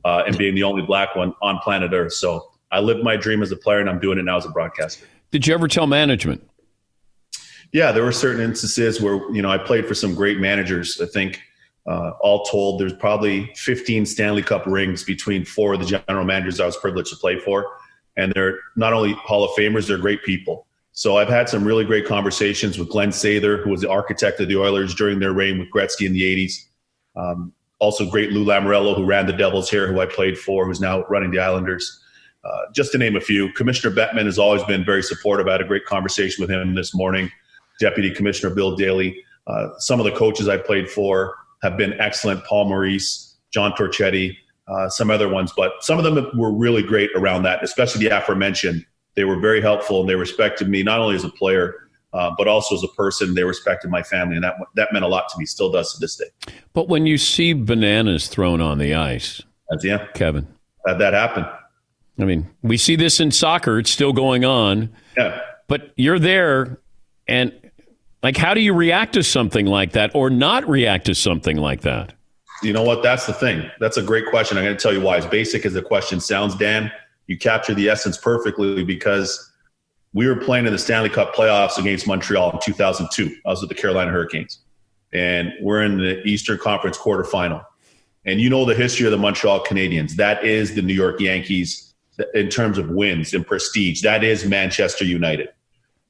[0.05, 2.15] uh, and being the only black one on planet Earth.
[2.15, 4.51] So I lived my dream as a player, and I'm doing it now as a
[4.51, 5.07] broadcaster.
[5.31, 6.47] Did you ever tell management?
[7.73, 11.01] Yeah, there were certain instances where you know I played for some great managers.
[11.01, 11.41] I think
[11.87, 16.59] uh, all told, there's probably 15 Stanley Cup rings between four of the general managers
[16.59, 17.67] I was privileged to play for
[18.21, 20.67] and they're not only Hall of Famers, they're great people.
[20.93, 24.49] So I've had some really great conversations with Glen Sather, who was the architect of
[24.49, 26.53] the Oilers during their reign with Gretzky in the 80s.
[27.17, 30.81] Um, also, great Lou Lamoriello, who ran the Devils here, who I played for, who's
[30.81, 32.03] now running the Islanders.
[32.45, 33.53] Uh, just to name a few.
[33.53, 35.49] Commissioner Bettman has always been very supportive.
[35.49, 37.31] I had a great conversation with him this morning.
[37.79, 39.25] Deputy Commissioner Bill Daly.
[39.47, 42.45] Uh, some of the coaches I played for have been excellent.
[42.45, 44.37] Paul Maurice, John Torchetti,
[44.71, 48.17] uh, some other ones, but some of them were really great around that, especially the
[48.17, 48.85] aforementioned.
[49.17, 52.49] They were very helpful and they respected me not only as a player, uh, but
[52.49, 53.35] also as a person.
[53.35, 55.47] They respected my family, and that that meant a lot to me.
[55.47, 56.55] Still does to this day.
[56.73, 60.47] But when you see bananas thrown on the ice, That's, yeah, Kevin,
[60.87, 61.47] had that happen.
[62.19, 64.91] I mean, we see this in soccer; it's still going on.
[65.17, 66.81] Yeah, but you're there,
[67.29, 67.53] and
[68.23, 71.83] like, how do you react to something like that, or not react to something like
[71.83, 72.13] that?
[72.63, 73.03] You know what?
[73.03, 73.71] That's the thing.
[73.81, 74.59] That's a great question.
[74.59, 75.17] I'm going to tell you why.
[75.17, 76.93] As basic as the question sounds, Dan,
[77.27, 79.51] you capture the essence perfectly because
[80.13, 83.37] we were playing in the Stanley Cup playoffs against Montreal in 2002.
[83.47, 84.59] I was with the Carolina Hurricanes,
[85.13, 87.65] and we're in the Eastern Conference quarterfinal.
[88.27, 90.17] And you know the history of the Montreal Canadiens.
[90.17, 91.95] That is the New York Yankees
[92.35, 94.03] in terms of wins and prestige.
[94.03, 95.49] That is Manchester United.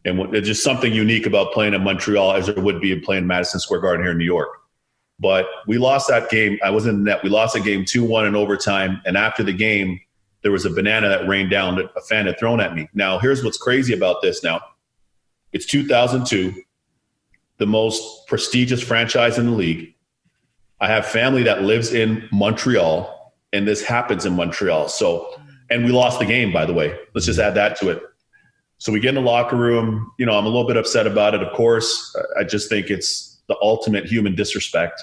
[0.05, 3.27] And there's just something unique about playing in Montreal as there would be in playing
[3.27, 4.49] Madison Square Garden here in New York.
[5.21, 6.59] But we lost that game.
[6.65, 7.23] I was in the net.
[7.23, 9.03] We lost the game 2 1 in overtime.
[9.05, 10.01] And after the game,
[10.43, 12.89] there was a banana that rained down that a fan had thrown at me.
[12.95, 14.61] Now, here's what's crazy about this now
[15.53, 16.55] it's 2002.
[17.59, 19.95] the most prestigious franchise in the league.
[20.81, 24.89] I have family that lives in Montreal, and this happens in Montreal.
[24.89, 26.99] So, and we lost the game, by the way.
[27.15, 28.03] Let's just add that to it.
[28.79, 30.11] So we get in the locker room.
[30.19, 31.43] You know, I'm a little bit upset about it.
[31.43, 35.03] Of course, I just think it's the ultimate human disrespect.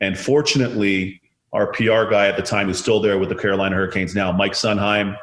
[0.00, 1.20] And fortunately,
[1.52, 4.52] our PR guy at the time, who's still there with the Carolina Hurricanes now, Mike
[4.52, 5.16] Sundheim.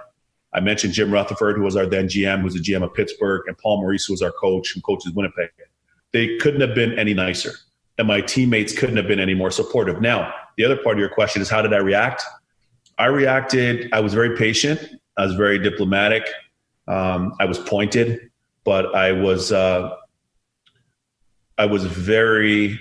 [0.53, 3.57] I mentioned Jim Rutherford, who was our then GM, who's the GM of Pittsburgh, and
[3.57, 5.49] Paul Maurice, who was our coach and coaches Winnipeg.
[6.13, 7.51] They couldn't have been any nicer,
[7.97, 10.01] and my teammates couldn't have been any more supportive.
[10.01, 12.23] Now, the other part of your question is how did I react?
[12.97, 13.89] I reacted.
[13.93, 14.95] I was very patient.
[15.17, 16.27] I was very diplomatic.
[16.87, 18.31] Um, I was pointed,
[18.63, 19.95] but I was uh,
[21.57, 22.79] I was very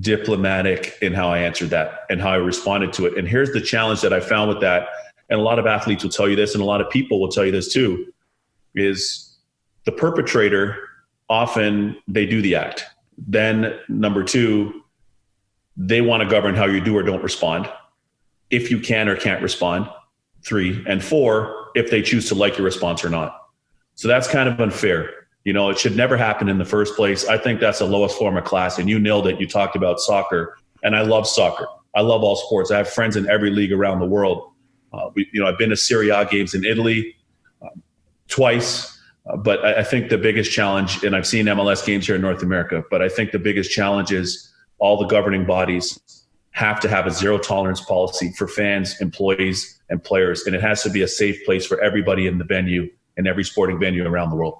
[0.00, 3.16] diplomatic in how I answered that and how I responded to it.
[3.16, 4.88] And here's the challenge that I found with that,
[5.28, 7.30] and a lot of athletes will tell you this, and a lot of people will
[7.30, 8.12] tell you this too,
[8.74, 9.36] is
[9.84, 10.76] the perpetrator
[11.28, 12.84] often they do the act.
[13.18, 14.82] Then number two,
[15.76, 17.68] they want to govern how you do or don't respond,
[18.50, 19.88] if you can or can't respond.
[20.42, 23.36] Three and four, if they choose to like your response or not.
[23.94, 25.25] So that's kind of unfair.
[25.46, 27.24] You know, it should never happen in the first place.
[27.28, 28.78] I think that's the lowest form of class.
[28.78, 29.38] And you nailed it.
[29.38, 31.68] You talked about soccer, and I love soccer.
[31.94, 32.72] I love all sports.
[32.72, 34.50] I have friends in every league around the world.
[34.92, 37.14] Uh, we, you know, I've been to Serie A games in Italy
[37.62, 37.80] um,
[38.26, 38.98] twice,
[39.30, 42.22] uh, but I, I think the biggest challenge, and I've seen MLS games here in
[42.22, 46.88] North America, but I think the biggest challenge is all the governing bodies have to
[46.88, 51.02] have a zero tolerance policy for fans, employees, and players, and it has to be
[51.02, 54.58] a safe place for everybody in the venue in every sporting venue around the world.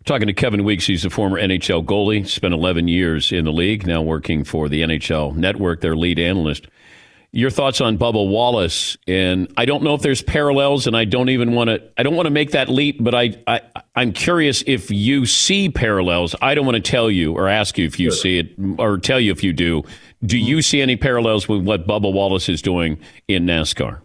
[0.00, 0.86] We're talking to Kevin Weekes.
[0.86, 4.80] He's a former NHL goalie, spent 11 years in the league, now working for the
[4.80, 6.68] NHL Network, their lead analyst.
[7.32, 8.96] Your thoughts on Bubba Wallace?
[9.06, 11.82] And I don't know if there's parallels, and I don't even want to.
[11.98, 13.60] I don't want to make that leap, but I, I
[13.94, 16.34] I'm curious if you see parallels.
[16.40, 18.18] I don't want to tell you or ask you if you sure.
[18.18, 19.84] see it, or tell you if you do.
[20.24, 20.62] Do you mm-hmm.
[20.62, 24.00] see any parallels with what Bubba Wallace is doing in NASCAR?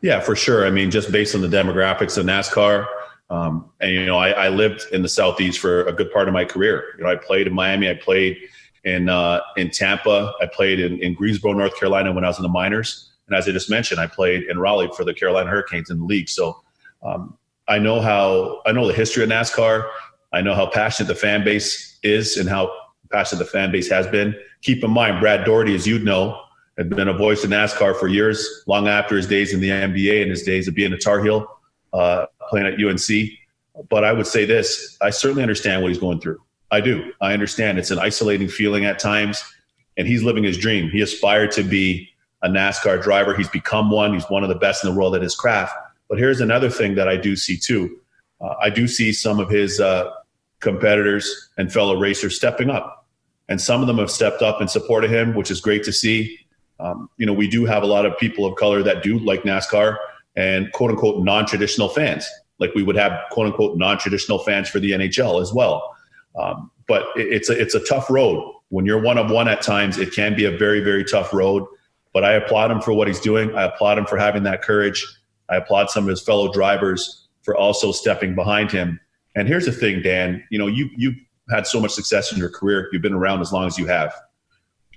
[0.00, 0.66] Yeah, for sure.
[0.66, 2.86] I mean, just based on the demographics of NASCAR,
[3.32, 6.34] um, and you know, I, I, lived in the southeast for a good part of
[6.34, 6.94] my career.
[6.98, 8.36] You know, I played in Miami, I played
[8.84, 12.42] in uh, in Tampa, I played in, in Greensboro, North Carolina when I was in
[12.42, 15.88] the minors, and as I just mentioned, I played in Raleigh for the Carolina Hurricanes
[15.88, 16.28] in the league.
[16.28, 16.60] So
[17.02, 19.88] um, I know how I know the history of NASCAR.
[20.34, 22.70] I know how passionate the fan base is and how
[23.10, 24.36] passionate the fan base has been.
[24.60, 26.38] Keep in mind, Brad Daugherty, as you'd know,
[26.76, 30.20] had been a voice of NASCAR for years, long after his days in the NBA
[30.20, 31.48] and his days of being a Tar Heel
[31.92, 33.30] uh, playing at UNC.
[33.88, 36.40] But I would say this I certainly understand what he's going through.
[36.70, 37.12] I do.
[37.20, 39.42] I understand it's an isolating feeling at times,
[39.96, 40.90] and he's living his dream.
[40.90, 42.08] He aspired to be
[42.42, 43.34] a NASCAR driver.
[43.34, 44.12] He's become one.
[44.12, 45.74] He's one of the best in the world at his craft.
[46.08, 47.98] But here's another thing that I do see too.
[48.40, 50.10] Uh, I do see some of his uh,
[50.60, 53.06] competitors and fellow racers stepping up,
[53.48, 56.38] and some of them have stepped up and supported him, which is great to see.
[56.80, 59.44] Um, you know, we do have a lot of people of color that do like
[59.44, 59.96] NASCAR
[60.36, 62.28] and quote unquote non traditional fans.
[62.62, 65.94] Like we would have quote unquote non traditional fans for the NHL as well.
[66.40, 68.50] Um, but it's a, it's a tough road.
[68.68, 71.66] When you're one of one at times, it can be a very, very tough road.
[72.14, 73.54] But I applaud him for what he's doing.
[73.54, 75.04] I applaud him for having that courage.
[75.50, 79.00] I applaud some of his fellow drivers for also stepping behind him.
[79.34, 81.16] And here's the thing, Dan, you know, you, you've
[81.50, 82.88] had so much success in your career.
[82.92, 84.14] You've been around as long as you have.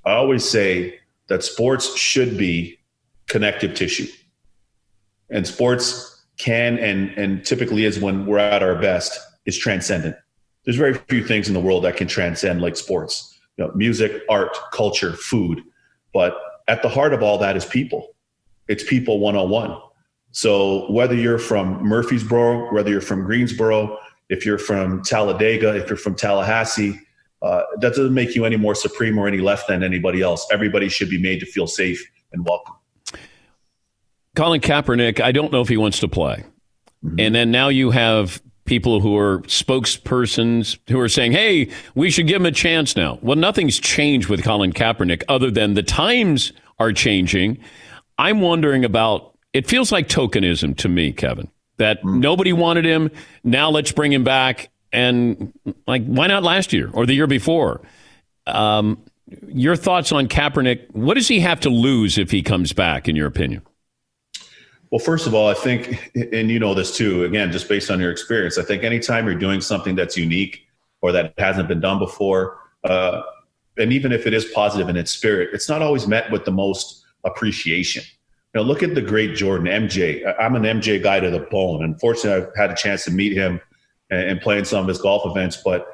[0.06, 2.78] I always say that sports should be
[3.28, 4.08] connective tissue
[5.30, 10.16] and sports can and and typically is when we're at our best is transcendent.
[10.64, 13.38] There's very few things in the world that can transcend like sports.
[13.58, 15.62] You know, music, art, culture, food,
[16.14, 18.16] but at the heart of all that is people.
[18.68, 19.80] It's people one on one.
[20.32, 23.98] So whether you're from Murfreesboro, whether you're from Greensboro,
[24.30, 27.00] if you're from Talladega, if you're from Tallahassee,
[27.42, 30.46] uh, that doesn't make you any more supreme or any less than anybody else.
[30.52, 32.76] Everybody should be made to feel safe and welcome.
[34.36, 36.44] Colin Kaepernick, I don't know if he wants to play.
[37.04, 37.20] Mm-hmm.
[37.20, 42.28] And then now you have people who are spokespersons who are saying, hey, we should
[42.28, 43.20] give him a chance now.
[43.22, 47.60] Well, nothing's changed with Colin Kaepernick other than the times are changing.
[48.18, 52.20] I'm wondering about it feels like tokenism to me, Kevin, that mm-hmm.
[52.20, 53.12] nobody wanted him.
[53.44, 54.70] Now let's bring him back.
[54.92, 55.54] And
[55.88, 57.82] like, why not last year or the year before?
[58.48, 59.04] Um,
[59.48, 60.92] your thoughts on Kaepernick?
[60.92, 63.62] What does he have to lose if he comes back, in your opinion?
[64.96, 68.00] Well, first of all, I think, and you know this too, again, just based on
[68.00, 70.66] your experience, I think anytime you're doing something that's unique
[71.02, 73.22] or that hasn't been done before, uh,
[73.78, 76.52] and even if it is positive in its spirit, it's not always met with the
[76.54, 78.06] most appreciation.
[78.54, 80.34] Now, look at the great Jordan, MJ.
[80.40, 81.84] I'm an MJ guy to the bone.
[81.84, 83.60] Unfortunately, I've had a chance to meet him
[84.10, 85.92] and, play in some of his golf events, but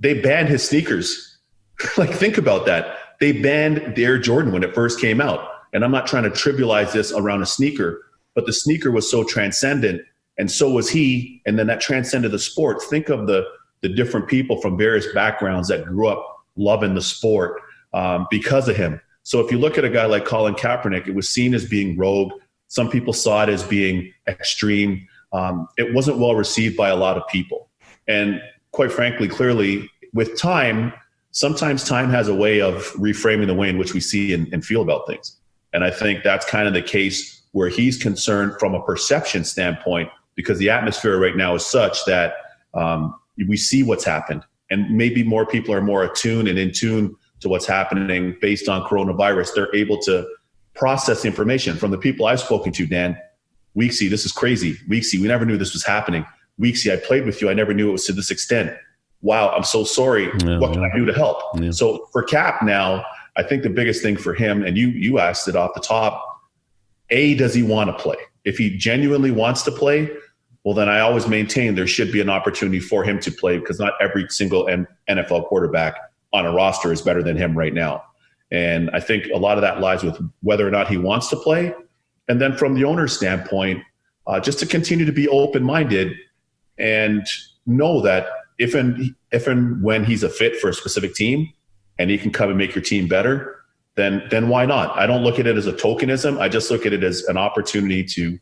[0.00, 1.36] they banned his sneakers.
[1.98, 2.96] like, think about that.
[3.20, 5.50] They banned the Air Jordan when it first came out.
[5.74, 8.02] And I'm not trying to trivialize this around a sneaker,
[8.34, 10.00] but the sneaker was so transcendent,
[10.38, 11.42] and so was he.
[11.44, 12.82] And then that transcended the sport.
[12.82, 13.44] Think of the
[13.82, 17.60] the different people from various backgrounds that grew up loving the sport
[17.92, 18.98] um, because of him.
[19.24, 21.96] So if you look at a guy like Colin Kaepernick, it was seen as being
[21.98, 22.32] rogue.
[22.68, 25.06] Some people saw it as being extreme.
[25.34, 27.68] Um, it wasn't well received by a lot of people.
[28.08, 30.92] And quite frankly, clearly, with time,
[31.32, 34.64] sometimes time has a way of reframing the way in which we see and, and
[34.64, 35.36] feel about things.
[35.74, 40.08] And I think that's kind of the case where he's concerned from a perception standpoint
[40.36, 42.34] because the atmosphere right now is such that
[42.72, 43.14] um,
[43.48, 44.42] we see what's happened.
[44.70, 48.82] And maybe more people are more attuned and in tune to what's happening based on
[48.88, 49.54] coronavirus.
[49.54, 50.26] They're able to
[50.74, 53.18] process information from the people I've spoken to, Dan.
[53.76, 54.76] Weeksy, this is crazy.
[54.88, 56.24] Weeksy, we never knew this was happening.
[56.60, 57.50] Weeksy, I played with you.
[57.50, 58.72] I never knew it was to this extent.
[59.22, 60.30] Wow, I'm so sorry.
[60.44, 60.90] Yeah, what can yeah.
[60.92, 61.38] I do to help?
[61.60, 61.70] Yeah.
[61.70, 63.04] So for Kap now,
[63.36, 66.24] I think the biggest thing for him, and you you asked it off the top,
[67.10, 68.16] A, does he want to play?
[68.44, 70.10] If he genuinely wants to play,
[70.64, 73.78] well, then I always maintain there should be an opportunity for him to play because
[73.78, 74.66] not every single
[75.08, 75.96] NFL quarterback
[76.32, 78.02] on a roster is better than him right now.
[78.50, 81.36] And I think a lot of that lies with whether or not he wants to
[81.36, 81.74] play.
[82.28, 83.82] And then from the owner's standpoint,
[84.26, 86.12] uh, just to continue to be open minded
[86.78, 87.26] and
[87.66, 91.52] know that if and if and when he's a fit for a specific team
[91.98, 93.64] and he can come and make your team better,
[93.96, 94.96] then then why not?
[94.98, 96.38] I don't look at it as a tokenism.
[96.40, 98.38] I just look at it as an opportunity to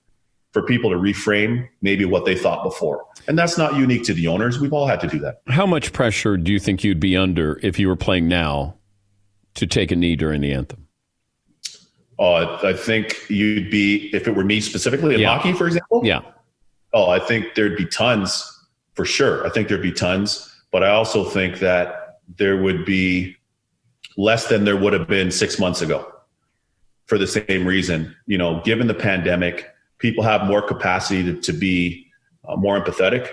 [0.52, 3.06] for people to reframe maybe what they thought before.
[3.26, 4.60] And that's not unique to the owners.
[4.60, 5.40] We've all had to do that.
[5.48, 8.76] How much pressure do you think you'd be under if you were playing now
[9.54, 10.86] to take a knee during the anthem?
[12.18, 15.34] Uh, I think you'd be, if it were me specifically in yeah.
[15.34, 16.02] hockey, for example.
[16.04, 16.20] Yeah.
[16.92, 18.46] Oh, I think there'd be tons
[18.94, 19.46] for sure.
[19.46, 20.54] I think there'd be tons.
[20.70, 23.36] But I also think that there would be
[24.16, 26.12] less than there would have been six months ago
[27.06, 28.14] for the same reason.
[28.26, 32.06] You know, given the pandemic, people have more capacity to, to be
[32.48, 33.28] uh, more empathetic,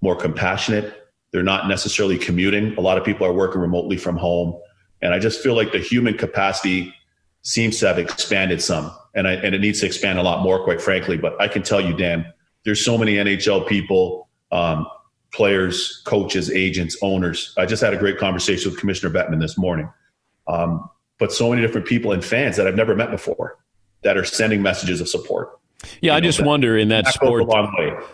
[0.00, 1.10] more compassionate.
[1.32, 2.76] They're not necessarily commuting.
[2.76, 4.58] A lot of people are working remotely from home.
[5.02, 6.94] And I just feel like the human capacity
[7.42, 8.92] seems to have expanded some.
[9.14, 11.16] And, I, and it needs to expand a lot more, quite frankly.
[11.16, 12.32] But I can tell you, Dan,
[12.64, 14.86] there's so many NHL people, um,
[15.32, 17.54] players, coaches, agents, owners.
[17.56, 19.88] I just had a great conversation with Commissioner Bettman this morning.
[20.48, 23.58] Um, but so many different people and fans that I've never met before
[24.02, 25.58] that are sending messages of support.
[26.00, 27.44] Yeah, I just wonder in that, that sport.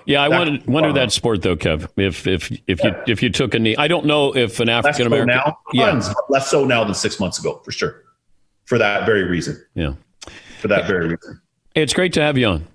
[0.05, 1.89] Yeah, I wonder, wonder that sport though, Kev.
[1.97, 2.89] If if if yeah.
[2.89, 6.13] you if you took a knee, I don't know if an African American now, yeah,
[6.29, 8.03] less so now than six months ago for sure.
[8.67, 9.63] For that very reason.
[9.75, 9.95] Yeah.
[10.61, 11.41] For that very reason.
[11.75, 12.67] It's great to have you on.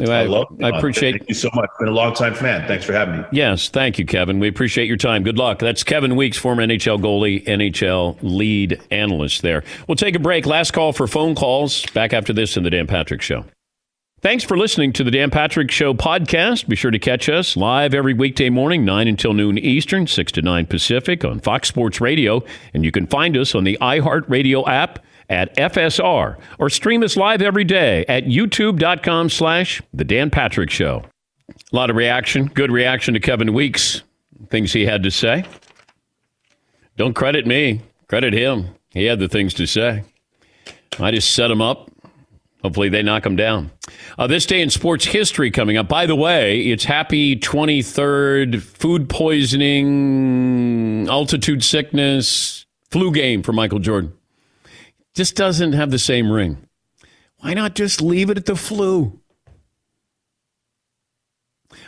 [0.00, 0.46] I, I love.
[0.62, 1.12] I appreciate.
[1.12, 1.68] Thank you so much.
[1.78, 2.66] Been a long time fan.
[2.66, 3.24] Thanks for having me.
[3.32, 4.38] Yes, thank you, Kevin.
[4.38, 5.22] We appreciate your time.
[5.22, 5.58] Good luck.
[5.58, 9.42] That's Kevin Weekes, former NHL goalie, NHL lead analyst.
[9.42, 9.64] There.
[9.86, 10.46] We'll take a break.
[10.46, 11.84] Last call for phone calls.
[11.92, 13.44] Back after this in the Dan Patrick Show.
[14.22, 16.68] Thanks for listening to the Dan Patrick Show podcast.
[16.68, 20.42] Be sure to catch us live every weekday morning, 9 until noon Eastern, 6 to
[20.42, 22.44] 9 Pacific on Fox Sports Radio.
[22.72, 27.42] And you can find us on the iHeartRadio app at FSR or stream us live
[27.42, 31.04] every day at youtube.com slash The Dan Patrick Show.
[31.50, 34.02] A lot of reaction, good reaction to Kevin Weekes,
[34.48, 35.44] things he had to say.
[36.96, 38.68] Don't credit me, credit him.
[38.90, 40.04] He had the things to say.
[40.98, 41.90] I just set him up
[42.62, 43.72] Hopefully, they knock them down.
[44.16, 45.88] Uh, this day in sports history coming up.
[45.88, 54.12] By the way, it's happy 23rd food poisoning, altitude sickness, flu game for Michael Jordan.
[55.14, 56.68] Just doesn't have the same ring.
[57.38, 59.20] Why not just leave it at the flu?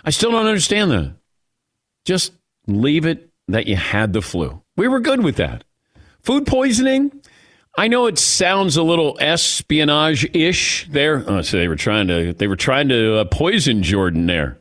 [0.04, 1.14] I still don't understand that.
[2.04, 2.32] Just
[2.66, 4.62] leave it that you had the flu.
[4.76, 5.64] We were good with that.
[6.20, 7.22] Food poisoning,
[7.76, 11.24] I know it sounds a little espionage-ish there.
[11.26, 14.58] Oh, so they were trying to they were trying to uh, poison Jordan there.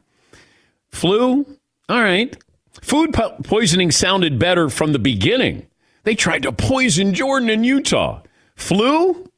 [0.90, 1.46] Flu,
[1.90, 2.36] all right.
[2.82, 5.68] Food po- poisoning sounded better from the beginning.
[6.04, 8.23] They tried to poison Jordan in Utah.
[8.64, 9.30] Flu,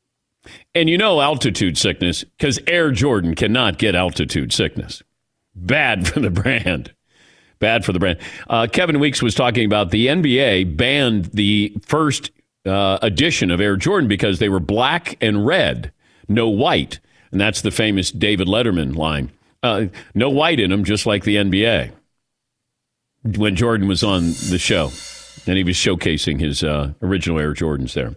[0.75, 5.01] and you know altitude sickness because Air Jordan cannot get altitude sickness.
[5.55, 6.93] Bad for the brand.
[7.59, 8.19] Bad for the brand.
[8.49, 12.31] Uh, Kevin Weekes was talking about the NBA banned the first
[12.65, 15.91] uh, edition of Air Jordan because they were black and red,
[16.27, 16.99] no white.
[17.31, 19.31] And that's the famous David Letterman line.
[19.63, 21.91] Uh, no white in them, just like the NBA.
[23.23, 24.91] When Jordan was on the show,
[25.47, 28.15] and he was showcasing his uh, original Air Jordans there.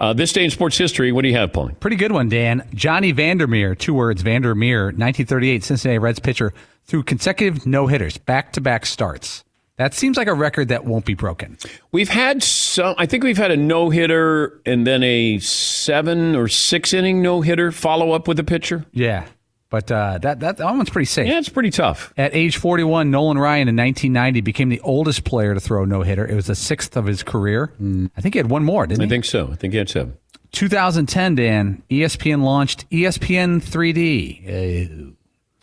[0.00, 1.70] Uh, this day in sports history, what do you have, Paul?
[1.80, 2.68] Pretty good one, Dan.
[2.72, 6.52] Johnny Vander Meer, two words, Vander Meer, 1938 Cincinnati Reds pitcher,
[6.84, 9.44] threw consecutive no hitters, back to back starts.
[9.76, 11.56] That seems like a record that won't be broken.
[11.92, 12.96] We've had some.
[12.98, 17.42] I think we've had a no hitter and then a seven or six inning no
[17.42, 18.86] hitter follow up with a pitcher.
[18.92, 19.26] Yeah.
[19.70, 21.28] But uh, that, that, that one's pretty safe.
[21.28, 22.12] Yeah, it's pretty tough.
[22.16, 26.00] At age 41, Nolan Ryan in 1990 became the oldest player to throw a no
[26.02, 26.26] hitter.
[26.26, 27.72] It was the sixth of his career.
[28.16, 29.08] I think he had one more, didn't I he?
[29.08, 29.50] I think so.
[29.52, 30.16] I think he had seven.
[30.52, 34.46] 2010, Dan, ESPN launched ESPN 3D.
[34.46, 35.12] Uh,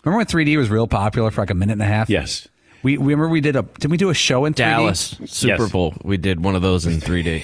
[0.04, 2.08] remember when 3D was real popular for like a minute and a half?
[2.08, 2.48] Yes.
[2.84, 4.58] We, we remember we did a did we do a show in 3D?
[4.58, 5.72] Dallas Super Yes.
[5.72, 5.96] Bowl.
[6.04, 7.42] We did one of those in 3D.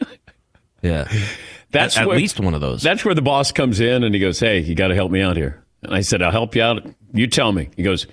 [0.82, 1.06] yeah,
[1.70, 2.82] That's at, at where- least one of those.
[2.82, 5.20] That's where the boss comes in and he goes, "Hey, you got to help me
[5.20, 6.86] out here." And I said, "I'll help you out.
[7.12, 8.06] You tell me." He goes,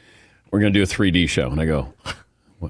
[0.51, 1.93] "We're going to do a 3D show." And I go,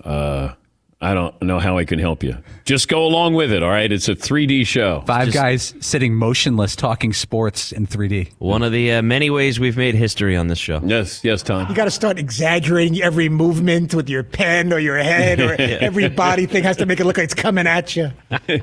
[0.04, 0.54] "Uh,
[1.00, 2.36] I don't know how I can help you.
[2.66, 3.62] Just go along with it.
[3.62, 8.32] All right, it's a 3D show." Five guys sitting motionless talking sports in 3D.
[8.40, 10.82] one of the uh, many ways we've made history on this show.
[10.84, 11.68] Yes, yes, Tom.
[11.70, 16.10] You got to start exaggerating every movement with your pen or your head, or every
[16.10, 18.12] body thing has to make it look like it's coming at you.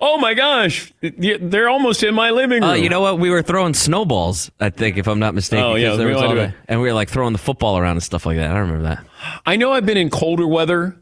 [0.00, 2.70] Oh my gosh, they're almost in my living room.
[2.70, 3.18] Uh, you know what?
[3.18, 5.64] We were throwing snowballs, I think, if I'm not mistaken.
[5.64, 7.76] Oh, yeah, 'cause there we was all have and we were like throwing the football
[7.78, 8.50] around and stuff like that.
[8.50, 9.04] I remember that.
[9.46, 10.96] I know I've been in colder weather,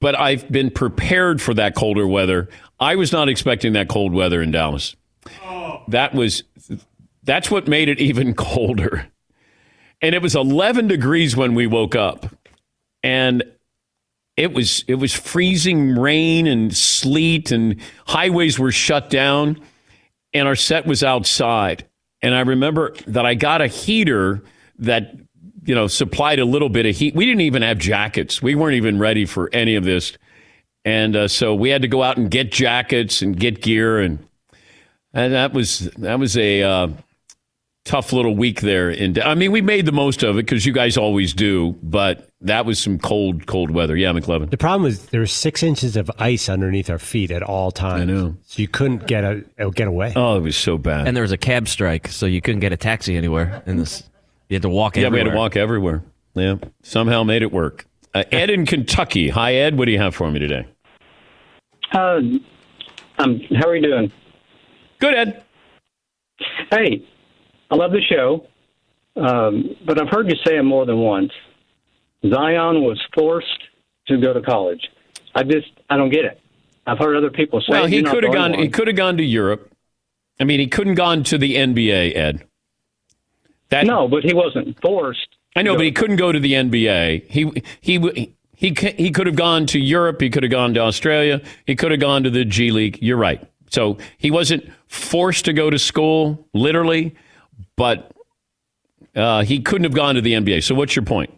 [0.00, 2.48] but I've been prepared for that colder weather.
[2.78, 4.96] I was not expecting that cold weather in Dallas.
[5.42, 5.82] Oh.
[5.88, 6.42] That was
[7.22, 9.08] that's what made it even colder.
[10.02, 12.26] And it was 11 degrees when we woke up.
[13.02, 13.42] And
[14.36, 19.60] it was it was freezing rain and sleet and highways were shut down
[20.34, 21.86] and our set was outside.
[22.20, 24.42] And I remember that I got a heater
[24.78, 25.14] that
[25.66, 27.14] you know supplied a little bit of heat.
[27.14, 28.40] We didn't even have jackets.
[28.40, 30.16] We weren't even ready for any of this.
[30.84, 34.20] And uh, so we had to go out and get jackets and get gear and
[35.12, 36.88] and that was that was a uh,
[37.86, 38.90] tough little week there.
[38.90, 41.74] And I mean, we made the most of it because you guys always do.
[41.82, 43.96] But that was some cold, cold weather.
[43.96, 44.50] Yeah, McLovin.
[44.50, 48.02] The problem was there was six inches of ice underneath our feet at all times.
[48.02, 48.36] I know.
[48.44, 50.12] So you couldn't get a uh, get away.
[50.14, 51.08] Oh, it was so bad.
[51.08, 53.62] And there was a cab strike, so you couldn't get a taxi anywhere.
[53.64, 54.02] In this,
[54.48, 54.96] you had to walk.
[54.96, 55.24] yeah, everywhere.
[55.24, 56.02] we had to walk everywhere.
[56.34, 57.86] Yeah, somehow made it work.
[58.14, 59.28] Uh, Ed in Kentucky.
[59.28, 59.76] Hi, Ed.
[59.76, 60.66] What do you have for me today?
[61.92, 62.20] Uh,
[63.18, 64.12] um, how are you doing?
[64.98, 65.44] Good, Ed.
[66.70, 67.06] Hey,
[67.70, 68.46] I love the show,
[69.16, 71.32] um, but I've heard you say it more than once.
[72.22, 73.62] Zion was forced
[74.08, 74.80] to go to college.
[75.34, 76.40] I just I don't get it.
[76.86, 77.66] I've heard other people say.
[77.70, 78.62] Well, he could have the only gone.
[78.62, 79.72] He could have gone to Europe.
[80.38, 82.45] I mean, he couldn't gone to the NBA, Ed.
[83.70, 85.28] That no, but he wasn't forced.
[85.56, 87.28] I know, but he couldn't go to the NBA.
[87.28, 87.50] He
[87.80, 90.20] he he he, he could have gone to Europe.
[90.20, 91.42] He could have gone to Australia.
[91.66, 92.98] He could have gone to the G League.
[93.02, 93.42] You're right.
[93.70, 97.14] So he wasn't forced to go to school, literally,
[97.76, 98.12] but
[99.14, 100.62] uh, he couldn't have gone to the NBA.
[100.62, 101.32] So what's your point?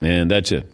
[0.00, 0.70] And that's it.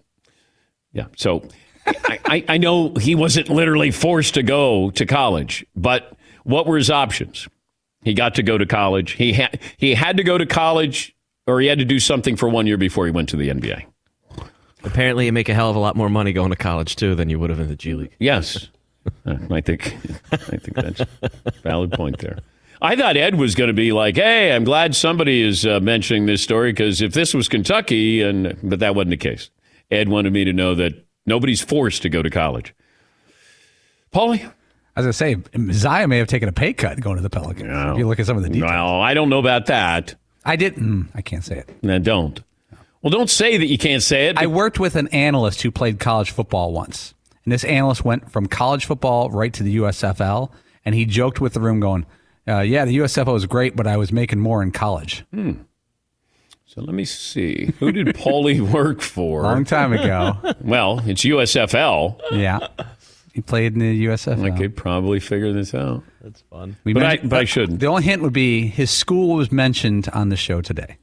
[0.93, 1.07] Yeah.
[1.17, 1.47] So
[1.87, 6.91] I, I know he wasn't literally forced to go to college, but what were his
[6.91, 7.49] options?
[8.03, 9.13] He got to go to college.
[9.13, 11.15] He had he had to go to college,
[11.47, 13.85] or he had to do something for one year before he went to the NBA.
[14.85, 17.29] Apparently, you make a hell of a lot more money going to college too than
[17.31, 18.17] you would have in the G League.
[18.19, 18.69] Yes,
[19.27, 19.97] Uh, I think
[20.33, 21.31] I think that's a
[21.63, 22.39] valid point there.
[22.81, 26.27] I thought Ed was going to be like, "Hey, I'm glad somebody is uh, mentioning
[26.27, 29.51] this story because if this was Kentucky, and but that wasn't the case.
[29.91, 30.95] Ed wanted me to know that
[31.27, 32.75] nobody's forced to go to college.
[34.13, 34.51] Paulie,
[34.95, 37.31] I was going to say, Zion may have taken a pay cut going to the
[37.31, 37.71] Pelicans.
[37.93, 38.71] If you look at some of the details.
[38.71, 40.15] well, I don't know about that.
[40.45, 41.09] I didn't.
[41.15, 41.71] I can't say it.
[41.83, 42.41] No, don't.
[43.01, 44.37] Well, don't say that you can't say it.
[44.39, 47.15] I worked with an analyst who played college football once.
[47.45, 50.51] And this analyst went from college football right to the USFL.
[50.85, 52.05] And he joked with the room, going,
[52.47, 55.25] uh, Yeah, the USFL was great, but I was making more in college.
[55.33, 55.53] Hmm.
[56.67, 57.73] So let me see.
[57.81, 59.43] Who did Paulie work for?
[59.43, 60.37] Long time ago.
[60.61, 62.21] Well, it's USFL.
[62.31, 62.67] Yeah.
[63.33, 64.53] He played in the USFL.
[64.53, 66.03] I could probably figure this out.
[66.21, 66.77] That's fun.
[66.85, 67.81] We but, I, but I shouldn't.
[67.81, 70.99] The only hint would be his school was mentioned on the show today.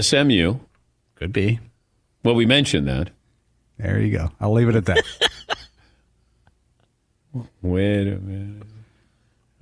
[0.00, 0.58] SMU.
[1.16, 1.58] Could be.
[2.24, 3.10] Well, we mentioned that.
[3.78, 4.30] There you go.
[4.40, 5.04] I'll leave it at that.
[7.62, 8.66] Wait a minute.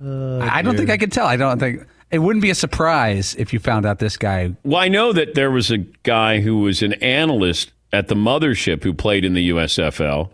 [0.03, 1.25] I don't think I could tell.
[1.25, 4.55] I don't think it wouldn't be a surprise if you found out this guy.
[4.63, 8.83] Well, I know that there was a guy who was an analyst at the mothership
[8.83, 10.29] who played in the USFL.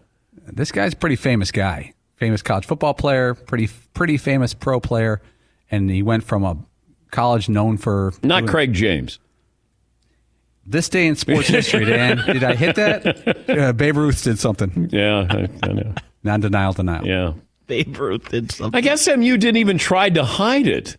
[0.45, 5.21] This guy's a pretty famous guy, famous college football player, pretty pretty famous pro player,
[5.71, 6.57] and he went from a
[7.11, 9.19] college known for Not Craig James.
[10.65, 12.17] This day in sports history, Dan.
[12.25, 13.49] Did I hit that?
[13.49, 14.89] Uh, Babe Ruth did something.
[14.91, 15.93] Yeah, I, I know.
[16.23, 17.07] Non denial, denial.
[17.07, 17.33] Yeah.
[17.67, 18.77] Babe Ruth did something.
[18.77, 20.97] I guess MU didn't even try to hide it.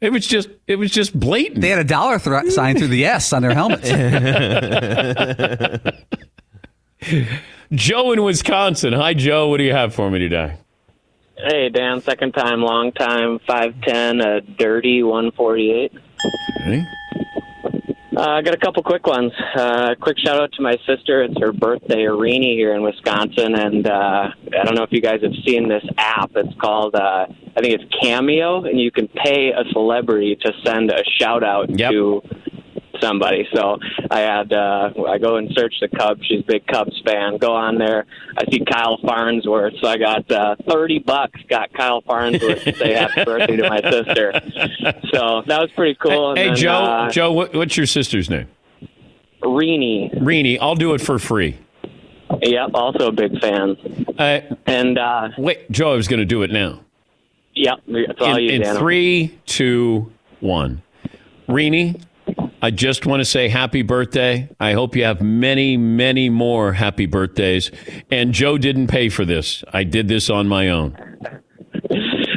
[0.00, 1.60] It was just it was just blatant.
[1.60, 3.90] They had a dollar thro- sign through the S on their helmets.
[7.72, 8.92] Joe in Wisconsin.
[8.92, 9.48] Hi, Joe.
[9.48, 10.56] What do you have for me today?
[11.36, 15.92] Hey, Dan, second time, long time, 5'10, a dirty 148.
[16.60, 16.84] Okay.
[18.16, 19.32] Uh, I got a couple quick ones.
[19.54, 21.22] Uh, quick shout out to my sister.
[21.22, 23.54] It's her birthday, Irene, here in Wisconsin.
[23.54, 24.28] And uh,
[24.60, 26.32] I don't know if you guys have seen this app.
[26.34, 30.90] It's called, uh, I think it's Cameo, and you can pay a celebrity to send
[30.90, 32.20] a shout out to
[33.00, 33.48] somebody.
[33.54, 33.78] So
[34.10, 36.24] I had uh, I go and search the Cubs.
[36.26, 37.38] She's a big Cubs fan.
[37.38, 38.06] Go on there.
[38.36, 39.74] I see Kyle Farnsworth.
[39.80, 41.40] So I got uh, thirty bucks.
[41.48, 44.32] Got Kyle Farnsworth to say happy birthday to my sister.
[45.12, 46.34] So that was pretty cool.
[46.34, 46.72] Hey, And then, Joe.
[46.72, 48.48] uh, Joe, what, what's your sister's name?
[49.42, 50.10] Reenie.
[50.20, 50.58] Reenie.
[50.58, 51.58] I'll do it for free.
[52.42, 53.76] Yep, also a big fan.
[54.18, 56.80] Uh, and uh, wait, Joe, I was going to do it now.
[57.54, 60.82] Yep, that's all in, you, in three, two, one.
[61.48, 61.96] Reenie,
[62.62, 64.48] I just want to say happy birthday.
[64.60, 67.70] I hope you have many, many more happy birthdays.
[68.10, 69.64] And Joe didn't pay for this.
[69.72, 70.96] I did this on my own.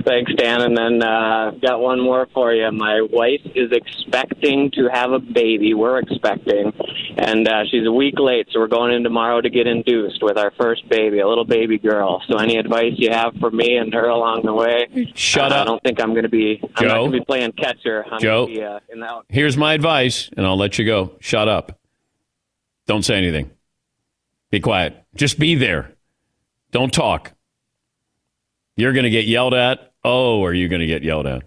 [0.06, 0.62] Thanks, Dan.
[0.62, 2.70] And then uh, got one more for you.
[2.72, 5.74] My wife is expecting to have a baby.
[5.74, 6.74] We're expecting,
[7.18, 10.38] and uh, she's a week late, so we're going in tomorrow to get induced with
[10.38, 12.22] our first baby, a little baby girl.
[12.28, 15.12] So, any advice you have for me and her along the way?
[15.16, 15.62] Shut uh, up.
[15.62, 16.60] I don't think I'm going to be.
[16.76, 18.06] I'm not going to be playing catcher.
[18.12, 18.47] I'm Joe?
[18.47, 21.16] Be, uh, in the Here's my advice, and I'll let you go.
[21.20, 21.80] Shut up.
[22.88, 23.51] Don't say anything.
[24.51, 25.04] Be quiet.
[25.16, 25.93] Just be there.
[26.72, 27.34] Don't talk.
[28.76, 29.93] You're going to get yelled at.
[30.04, 31.43] Oh, are you going to get yelled at?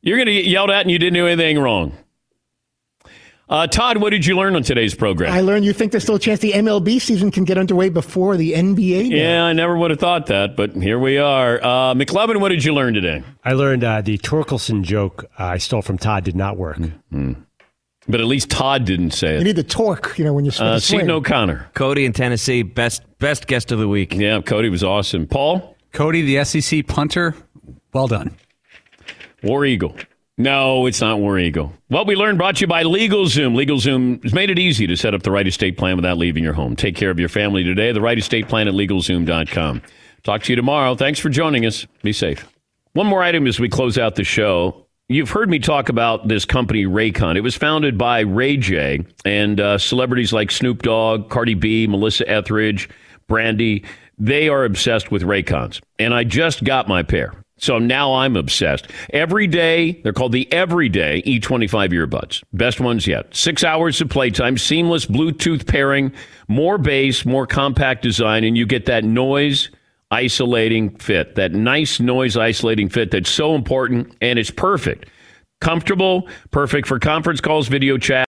[0.00, 1.92] You're going to get yelled at and you didn't do anything wrong.
[3.50, 5.32] Uh, Todd, what did you learn on today's program?
[5.32, 8.36] I learned you think there's still a chance the MLB season can get underway before
[8.36, 9.08] the NBA.
[9.08, 9.16] now.
[9.16, 11.58] yeah, I never would have thought that, but here we are.
[11.62, 13.22] Uh, McLovin, what did you learn today?
[13.44, 16.78] I learned uh, the Torkelson joke uh, I stole from Todd did not work.
[17.10, 19.38] But at least Todd didn't say it.
[19.38, 20.68] You need the torque, you know, when you swing.
[20.68, 21.00] Uh, swing.
[21.00, 21.70] Seton O'Connor.
[21.74, 24.14] Cody in Tennessee, best best guest of the week.
[24.14, 25.26] Yeah, Cody was awesome.
[25.26, 25.74] Paul?
[25.92, 27.34] Cody, the SEC punter,
[27.92, 28.36] well done.
[29.42, 29.96] War Eagle.
[30.40, 31.72] No, it's not War Eagle.
[31.88, 33.54] What we learned brought to you by LegalZoom.
[33.54, 36.52] LegalZoom has made it easy to set up the right estate plan without leaving your
[36.52, 36.76] home.
[36.76, 37.90] Take care of your family today.
[37.90, 39.82] The right estate plan at LegalZoom.com.
[40.22, 40.94] Talk to you tomorrow.
[40.94, 41.86] Thanks for joining us.
[42.02, 42.46] Be safe.
[42.92, 44.86] One more item as we close out the show.
[45.08, 47.36] You've heard me talk about this company, Raycon.
[47.36, 52.28] It was founded by Ray J and uh, celebrities like Snoop Dogg, Cardi B, Melissa
[52.28, 52.88] Etheridge,
[53.26, 53.84] Brandy.
[54.18, 55.80] They are obsessed with Raycons.
[55.98, 57.32] And I just got my pair.
[57.58, 58.88] So now I'm obsessed.
[59.10, 62.42] Every day, they're called the Everyday E25 earbuds.
[62.52, 63.34] Best ones yet.
[63.34, 66.12] Six hours of playtime, seamless Bluetooth pairing,
[66.46, 69.70] more bass, more compact design, and you get that noise
[70.10, 75.08] isolating fit, that nice noise isolating fit that's so important, and it's perfect.
[75.60, 78.26] Comfortable, perfect for conference calls, video chat.